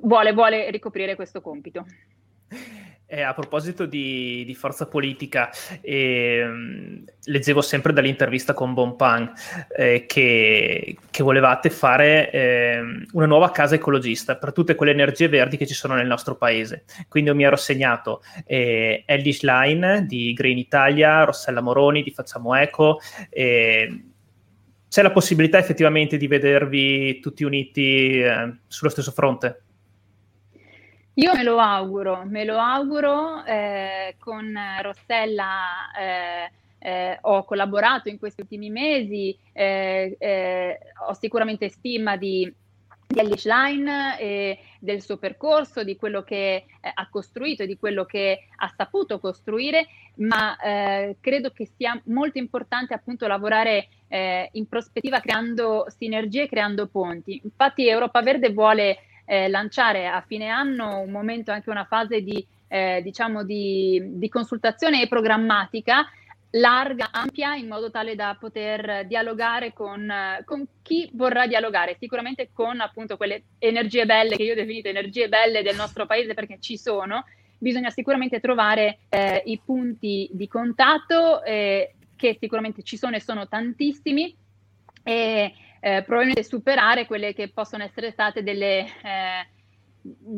vuole, 0.00 0.32
vuole 0.32 0.70
ricoprire 0.70 1.14
questo 1.14 1.40
compito. 1.40 1.86
Eh, 3.14 3.22
a 3.22 3.32
proposito 3.32 3.86
di, 3.86 4.42
di 4.44 4.56
forza 4.56 4.88
politica, 4.88 5.48
eh, 5.80 7.04
leggevo 7.22 7.60
sempre 7.60 7.92
dall'intervista 7.92 8.54
con 8.54 8.74
Bonpan 8.74 9.32
eh, 9.76 10.04
che, 10.04 10.96
che, 11.08 11.22
volevate 11.22 11.70
fare 11.70 12.28
ehm, 12.32 13.06
una 13.12 13.26
nuova 13.26 13.52
casa 13.52 13.76
ecologista 13.76 14.34
per 14.34 14.52
tutte 14.52 14.74
quelle 14.74 14.90
energie 14.90 15.28
verdi 15.28 15.56
che 15.56 15.64
ci 15.64 15.74
sono 15.74 15.94
nel 15.94 16.08
nostro 16.08 16.34
paese. 16.34 16.86
Quindi 17.06 17.30
io 17.30 17.36
mi 17.36 17.44
ero 17.44 17.54
segnato 17.54 18.20
eh, 18.46 19.04
Ellis 19.06 19.42
Line 19.42 20.06
di 20.06 20.32
Green 20.32 20.58
Italia, 20.58 21.22
Rossella 21.22 21.60
Moroni 21.60 22.02
di 22.02 22.10
Facciamo 22.10 22.52
Eco. 22.56 22.98
c'è 23.30 25.02
la 25.02 25.12
possibilità 25.12 25.56
effettivamente 25.58 26.16
di 26.16 26.26
vedervi 26.26 27.20
tutti 27.20 27.44
uniti 27.44 28.18
eh, 28.18 28.56
sullo 28.66 28.90
stesso 28.90 29.12
fronte? 29.12 29.63
Io 31.16 31.32
me 31.32 31.44
lo 31.44 31.58
auguro, 31.58 32.24
me 32.26 32.44
lo 32.44 32.58
auguro. 32.58 33.44
Eh, 33.44 34.16
con 34.18 34.52
Rossella 34.82 35.92
eh, 35.96 36.50
eh, 36.78 37.18
ho 37.22 37.44
collaborato 37.44 38.08
in 38.08 38.18
questi 38.18 38.42
ultimi 38.42 38.68
mesi, 38.68 39.36
eh, 39.52 40.16
eh, 40.18 40.78
ho 41.06 41.14
sicuramente 41.14 41.68
stima 41.68 42.16
di, 42.16 42.52
di 43.06 43.18
Elish 43.18 43.46
Line 43.46 44.18
e 44.18 44.58
del 44.80 45.00
suo 45.00 45.16
percorso, 45.16 45.84
di 45.84 45.96
quello 45.96 46.22
che 46.22 46.54
eh, 46.54 46.90
ha 46.92 47.08
costruito 47.08 47.62
e 47.62 47.66
di 47.66 47.78
quello 47.78 48.04
che 48.04 48.48
ha 48.56 48.72
saputo 48.76 49.20
costruire, 49.20 49.86
ma 50.16 50.56
credo 51.20 51.50
che 51.50 51.68
sia 51.76 52.00
molto 52.06 52.38
importante 52.38 52.92
appunto 52.92 53.26
lavorare 53.26 53.88
in 54.52 54.68
prospettiva 54.68 55.20
creando 55.20 55.86
sinergie, 55.88 56.48
creando 56.48 56.86
ponti. 56.86 57.40
Infatti 57.42 57.88
Europa 57.88 58.22
Verde 58.22 58.52
vuole 58.52 58.98
eh, 59.24 59.48
lanciare 59.48 60.06
a 60.06 60.22
fine 60.26 60.48
anno 60.48 61.00
un 61.00 61.10
momento, 61.10 61.50
anche 61.50 61.70
una 61.70 61.84
fase 61.84 62.22
di, 62.22 62.46
eh, 62.68 63.00
diciamo 63.02 63.44
di, 63.44 64.00
di 64.18 64.28
consultazione 64.28 65.02
e 65.02 65.08
programmatica 65.08 66.06
larga, 66.54 67.10
ampia, 67.10 67.54
in 67.54 67.66
modo 67.66 67.90
tale 67.90 68.14
da 68.14 68.36
poter 68.38 69.06
dialogare 69.06 69.72
con, 69.72 70.12
con, 70.44 70.66
chi 70.82 71.08
vorrà 71.14 71.46
dialogare, 71.46 71.96
sicuramente 71.98 72.50
con 72.52 72.80
appunto 72.80 73.16
quelle 73.16 73.44
energie 73.58 74.06
belle 74.06 74.36
che 74.36 74.42
io 74.42 74.52
ho 74.52 74.56
definito 74.56 74.88
energie 74.88 75.28
belle 75.28 75.62
del 75.62 75.76
nostro 75.76 76.06
paese 76.06 76.34
perché 76.34 76.58
ci 76.60 76.76
sono, 76.76 77.24
bisogna 77.58 77.90
sicuramente 77.90 78.40
trovare 78.40 78.98
eh, 79.08 79.42
i 79.46 79.60
punti 79.64 80.28
di 80.32 80.46
contatto 80.46 81.42
eh, 81.42 81.94
che 82.16 82.36
sicuramente 82.38 82.82
ci 82.82 82.96
sono 82.96 83.16
e 83.16 83.20
sono 83.20 83.48
tantissimi 83.48 84.36
e 85.02 85.52
eh, 85.84 86.02
probabilmente 86.02 86.42
superare 86.42 87.04
quelle 87.04 87.34
che 87.34 87.50
possono 87.50 87.84
essere 87.84 88.10
state 88.10 88.42
delle, 88.42 88.86
eh, 89.02 89.46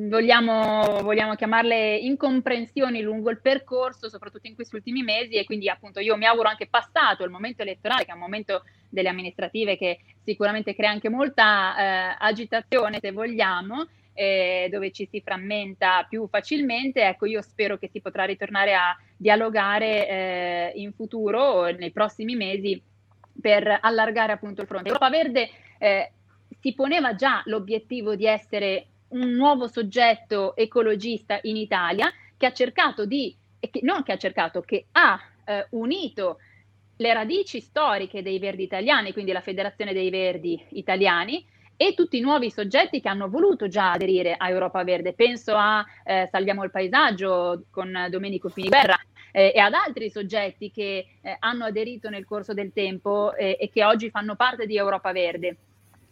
vogliamo, 0.09 1.03
vogliamo, 1.03 1.37
chiamarle 1.37 1.99
incomprensioni 1.99 3.01
lungo 3.01 3.31
il 3.31 3.41
percorso, 3.41 4.09
soprattutto 4.09 4.49
in 4.49 4.57
questi 4.57 4.75
ultimi 4.75 5.05
mesi 5.05 5.35
e 5.35 5.45
quindi 5.45 5.69
appunto 5.69 6.01
io 6.01 6.17
mi 6.17 6.25
auguro 6.25 6.49
anche 6.49 6.67
passato 6.67 7.23
il 7.23 7.31
momento 7.31 7.63
elettorale, 7.63 8.05
che 8.05 8.11
è 8.11 8.15
un 8.15 8.21
momento 8.21 8.65
delle 8.89 9.09
amministrative 9.09 9.77
che 9.77 10.01
sicuramente 10.25 10.75
crea 10.75 10.91
anche 10.91 11.09
molta 11.09 11.77
eh, 11.77 12.17
agitazione, 12.19 12.99
se 13.01 13.13
vogliamo, 13.13 13.87
eh, 14.15 14.67
dove 14.69 14.91
ci 14.91 15.07
si 15.09 15.21
frammenta 15.21 16.05
più 16.09 16.27
facilmente, 16.27 17.05
ecco 17.05 17.27
io 17.27 17.41
spero 17.41 17.79
che 17.79 17.89
si 17.89 18.01
potrà 18.01 18.25
ritornare 18.25 18.75
a 18.75 18.97
dialogare 19.17 20.09
eh, 20.09 20.73
in 20.75 20.93
futuro, 20.93 21.67
nei 21.67 21.93
prossimi 21.93 22.35
mesi, 22.35 22.83
per 23.41 23.79
allargare 23.81 24.33
appunto 24.33 24.63
il 24.63 24.67
fronte. 24.67 24.89
Europa 24.89 25.11
Verde 25.11 25.51
eh, 25.79 26.13
si 26.61 26.75
poneva 26.75 27.15
già 27.15 27.43
l'obiettivo 27.47 28.15
di 28.15 28.27
essere 28.27 28.87
un 29.09 29.31
nuovo 29.31 29.69
soggetto 29.69 30.57
ecologista 30.57 31.39
in 31.43 31.57
Italia 31.57 32.13
che 32.37 32.47
ha 32.47 32.53
cercato 32.53 33.07
di, 33.07 33.35
che, 33.59 33.81
non 33.83 34.03
che 34.03 34.13
ha 34.13 34.17
cercato, 34.17 34.61
che 34.61 34.87
ha 34.93 35.21
eh, 35.45 35.67
unito 35.71 36.39
le 36.97 37.13
radici 37.13 37.61
storiche 37.61 38.23
dei 38.23 38.39
Verdi 38.39 38.63
italiani, 38.63 39.13
quindi 39.13 39.33
la 39.33 39.41
Federazione 39.41 39.93
dei 39.93 40.11
Verdi 40.11 40.63
italiani, 40.71 41.45
e 41.77 41.95
tutti 41.95 42.17
i 42.17 42.21
nuovi 42.21 42.51
soggetti 42.51 43.01
che 43.01 43.09
hanno 43.09 43.29
voluto 43.29 43.69
già 43.69 43.93
aderire 43.93 44.35
a 44.37 44.49
Europa 44.49 44.83
Verde. 44.85 45.13
Penso 45.13 45.55
a 45.55 45.85
eh, 46.05 46.29
Salviamo 46.31 46.65
il 46.65 46.71
paesaggio 46.71 47.65
con 47.71 48.07
Domenico 48.11 48.49
Finiberra 48.49 48.99
eh, 49.33 49.53
e 49.55 49.59
ad 49.59 49.75
altri 49.75 50.11
soggetti 50.11 50.71
che 50.71 51.07
eh, 51.21 51.37
hanno 51.39 51.65
aderito 51.65 52.09
nel 52.09 52.25
corso 52.25 52.55
del 52.55 52.73
tempo 52.73 53.35
eh, 53.35 53.57
e 53.61 53.71
che 53.71 53.85
oggi 53.85 54.11
fanno 54.11 54.37
parte 54.37 54.67
di 54.67 54.77
Europa 54.77 55.13
Verde. 55.13 55.57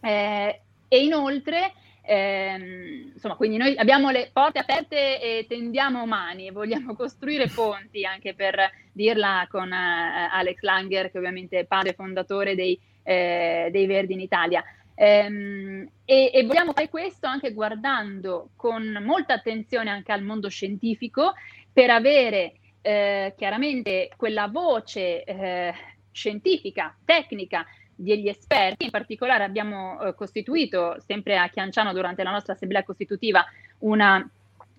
Eh, 0.00 0.60
e 0.88 1.02
inoltre 1.02 1.72
Ehm, 2.06 3.12
insomma, 3.14 3.34
quindi 3.34 3.56
noi 3.56 3.74
abbiamo 3.78 4.10
le 4.10 4.28
porte 4.30 4.58
aperte 4.58 5.20
e 5.22 5.46
tendiamo 5.48 6.04
mani 6.04 6.50
vogliamo 6.50 6.94
costruire 6.96 7.48
ponti 7.48 8.04
anche 8.04 8.34
per 8.34 8.56
dirla 8.92 9.46
con 9.50 9.72
eh, 9.72 10.28
Alex 10.30 10.60
Langer, 10.60 11.10
che 11.10 11.18
ovviamente 11.18 11.60
è 11.60 11.64
padre 11.64 11.94
fondatore 11.94 12.54
dei, 12.54 12.78
eh, 13.02 13.68
dei 13.72 13.86
Verdi 13.86 14.12
in 14.12 14.20
Italia. 14.20 14.62
Ehm, 14.96 15.88
e, 16.04 16.30
e, 16.32 16.44
vogliamo 16.44 16.72
fare 16.72 16.88
questo 16.88 17.26
anche 17.26 17.52
guardando 17.52 18.50
con 18.56 18.98
molta 19.04 19.34
attenzione 19.34 19.90
anche 19.90 20.12
al 20.12 20.22
mondo 20.22 20.48
scientifico 20.48 21.32
per 21.72 21.90
avere 21.90 22.54
eh, 22.80 23.34
chiaramente 23.36 24.10
quella 24.16 24.46
voce 24.46 25.24
eh, 25.24 25.74
scientifica, 26.12 26.96
tecnica 27.04 27.66
degli 27.96 28.28
esperti, 28.28 28.84
in 28.84 28.90
particolare 28.90 29.44
abbiamo 29.44 30.00
eh, 30.00 30.14
costituito, 30.14 30.96
sempre 31.04 31.38
a 31.38 31.48
Chianciano 31.48 31.92
durante 31.92 32.22
la 32.22 32.30
nostra 32.30 32.52
assemblea 32.52 32.84
costitutiva, 32.84 33.44
una, 33.78 34.28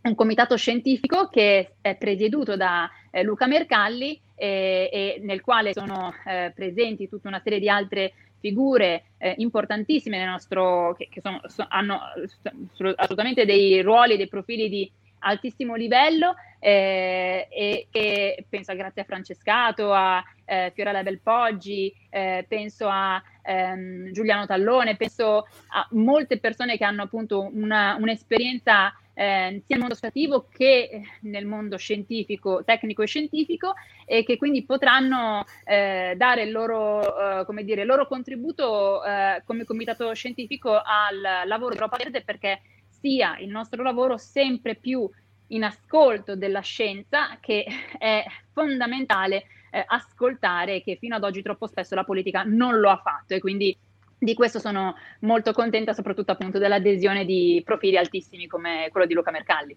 un 0.01 0.15
comitato 0.15 0.55
scientifico 0.55 1.27
che 1.29 1.75
è 1.81 1.95
presieduto 1.95 2.55
da 2.55 2.89
eh, 3.11 3.23
Luca 3.23 3.47
Mercalli 3.47 4.19
eh, 4.35 4.89
e 4.91 5.19
nel 5.21 5.41
quale 5.41 5.73
sono 5.73 6.13
eh, 6.25 6.51
presenti 6.53 7.09
tutta 7.09 7.27
una 7.27 7.41
serie 7.41 7.59
di 7.59 7.69
altre 7.69 8.13
figure 8.45 9.05
eh, 9.17 9.33
importantissime 9.37 10.19
nel 10.19 10.29
nostro, 10.29 10.93
che, 10.95 11.07
che 11.09 11.19
sono, 11.19 11.41
so, 11.47 11.65
hanno 11.67 11.99
assolutamente 12.95 13.43
dei 13.43 13.81
ruoli, 13.81 14.17
dei 14.17 14.27
profili 14.27 14.69
di 14.69 14.91
altissimo 15.25 15.75
livello 15.75 16.35
eh, 16.59 17.47
e 17.51 17.87
che 17.91 18.45
penso 18.49 18.71
a 18.71 18.75
Grazia 18.75 19.03
Francescato, 19.03 19.91
a 19.91 20.23
eh, 20.45 20.71
Fiorella 20.73 21.03
Belpoggi, 21.03 21.93
eh, 22.09 22.45
penso 22.47 22.87
a 22.89 23.21
ehm, 23.43 24.11
Giuliano 24.11 24.45
Tallone, 24.45 24.95
penso 24.95 25.47
a 25.69 25.87
molte 25.91 26.39
persone 26.39 26.77
che 26.77 26.83
hanno 26.83 27.03
appunto 27.03 27.49
una, 27.53 27.97
un'esperienza 27.99 28.93
eh, 29.17 29.61
sia 29.65 29.75
nel 29.75 29.79
mondo 29.79 29.93
associativo 29.93 30.47
che 30.51 31.01
nel 31.21 31.45
mondo 31.45 31.77
scientifico, 31.77 32.63
tecnico 32.65 33.01
e 33.01 33.07
scientifico 33.07 33.73
e 34.05 34.23
che 34.23 34.37
quindi 34.37 34.65
potranno 34.65 35.45
eh, 35.63 36.13
dare 36.17 36.43
il 36.43 36.51
loro, 36.51 37.39
eh, 37.39 37.45
come 37.45 37.63
dire, 37.63 37.81
il 37.81 37.87
loro 37.87 38.07
contributo 38.07 39.03
eh, 39.03 39.41
come 39.45 39.63
comitato 39.63 40.13
scientifico 40.13 40.71
al 40.71 41.47
lavoro 41.47 41.71
di 41.71 41.77
Europa 41.77 41.97
Verde 41.97 42.23
perché 42.23 42.61
sia 42.99 43.37
il 43.39 43.49
nostro 43.49 43.83
lavoro 43.83 44.17
sempre 44.17 44.75
più 44.75 45.09
in 45.47 45.63
ascolto 45.63 46.35
della 46.35 46.61
scienza 46.61 47.37
che 47.39 47.65
è 47.97 48.23
fondamentale 48.51 49.45
eh, 49.71 49.83
ascoltare 49.85 50.81
che 50.81 50.97
fino 50.99 51.15
ad 51.15 51.23
oggi 51.23 51.41
troppo 51.41 51.67
spesso 51.67 51.95
la 51.95 52.03
politica 52.03 52.43
non 52.43 52.79
lo 52.79 52.89
ha 52.89 53.01
fatto 53.03 53.33
e 53.33 53.39
quindi 53.39 53.75
di 54.17 54.33
questo 54.33 54.59
sono 54.59 54.95
molto 55.19 55.51
contenta 55.51 55.93
soprattutto 55.93 56.31
appunto 56.31 56.57
dell'adesione 56.57 57.25
di 57.25 57.61
profili 57.65 57.97
altissimi 57.97 58.47
come 58.47 58.87
quello 58.91 59.05
di 59.05 59.13
Luca 59.13 59.31
Mercalli. 59.31 59.75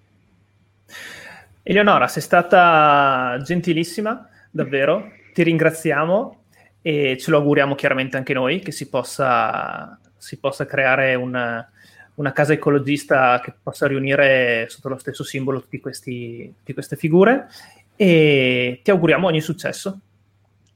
Eleonora, 1.64 2.06
sei 2.06 2.22
stata 2.22 3.38
gentilissima, 3.42 4.26
davvero, 4.50 5.10
ti 5.34 5.42
ringraziamo 5.42 6.44
e 6.80 7.16
ce 7.18 7.30
lo 7.30 7.38
auguriamo 7.38 7.74
chiaramente 7.74 8.16
anche 8.16 8.32
noi 8.32 8.60
che 8.60 8.72
si 8.72 8.88
possa, 8.88 9.98
si 10.16 10.38
possa 10.38 10.64
creare 10.64 11.14
un, 11.14 11.66
una 12.18 12.32
casa 12.32 12.52
ecologista 12.52 13.40
che 13.40 13.54
possa 13.62 13.86
riunire 13.86 14.66
sotto 14.68 14.88
lo 14.88 14.98
stesso 14.98 15.24
simbolo 15.24 15.62
tutte 15.62 15.80
queste 15.80 16.96
figure 16.96 17.48
e 17.96 18.80
ti 18.82 18.90
auguriamo 18.90 19.26
ogni 19.26 19.40
successo. 19.40 20.00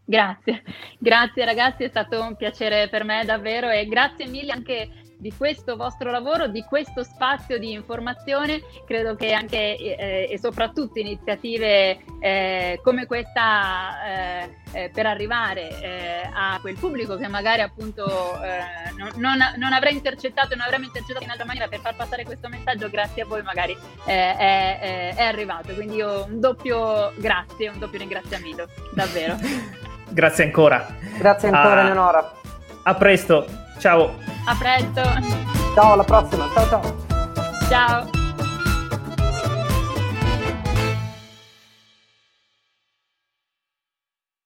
Grazie, 0.04 0.62
grazie 0.98 1.44
ragazzi, 1.44 1.84
è 1.84 1.88
stato 1.88 2.20
un 2.20 2.36
piacere 2.36 2.88
per 2.88 3.04
me 3.04 3.24
davvero 3.24 3.70
e 3.70 3.86
grazie 3.86 4.26
mille 4.26 4.52
anche 4.52 4.88
di 5.22 5.32
questo 5.32 5.76
vostro 5.76 6.10
lavoro, 6.10 6.48
di 6.48 6.64
questo 6.64 7.04
spazio 7.04 7.56
di 7.56 7.70
informazione. 7.70 8.60
Credo 8.84 9.14
che 9.14 9.32
anche 9.32 9.76
eh, 9.76 10.26
e 10.28 10.38
soprattutto 10.38 10.98
iniziative 10.98 11.98
eh, 12.18 12.80
come 12.82 13.06
questa 13.06 14.04
eh, 14.04 14.60
eh 14.72 14.90
per 14.92 15.06
arrivare 15.06 15.80
eh, 15.80 16.30
a 16.34 16.58
quel 16.60 16.76
pubblico 16.76 17.16
che 17.16 17.28
magari 17.28 17.60
appunto 17.60 18.04
eh, 18.42 18.90
non, 18.96 19.10
non, 19.16 19.38
non, 19.58 19.72
avrà 19.72 19.90
intercettato 19.90 20.54
e 20.54 20.56
non 20.56 20.66
avremmo 20.66 20.86
intercettato 20.86 21.24
in 21.24 21.30
altra 21.30 21.44
maniera 21.44 21.68
per 21.68 21.78
far 21.78 21.94
passare 21.94 22.24
questo 22.24 22.48
messaggio, 22.48 22.90
grazie 22.90 23.22
a 23.22 23.26
voi 23.26 23.42
magari 23.42 23.76
è, 24.04 24.34
è, 24.36 25.14
è 25.14 25.22
arrivato. 25.22 25.72
Quindi 25.72 25.96
io 25.96 26.24
un 26.24 26.40
doppio 26.40 27.12
grazie, 27.16 27.68
un 27.68 27.78
doppio 27.78 28.00
ringraziamento, 28.00 28.66
davvero. 28.92 29.36
grazie 30.10 30.44
ancora. 30.44 30.84
Grazie 31.16 31.48
ancora, 31.48 31.80
ah, 31.80 31.84
Eleonora. 31.84 32.32
A 32.84 32.94
presto, 32.96 33.46
ciao. 33.78 34.14
A 34.46 34.54
presto. 34.56 35.02
Ciao, 35.74 35.92
alla 35.92 36.04
prossima. 36.04 36.48
Ciao 36.54 36.68
ciao. 36.68 36.96
Ciao. 37.68 38.21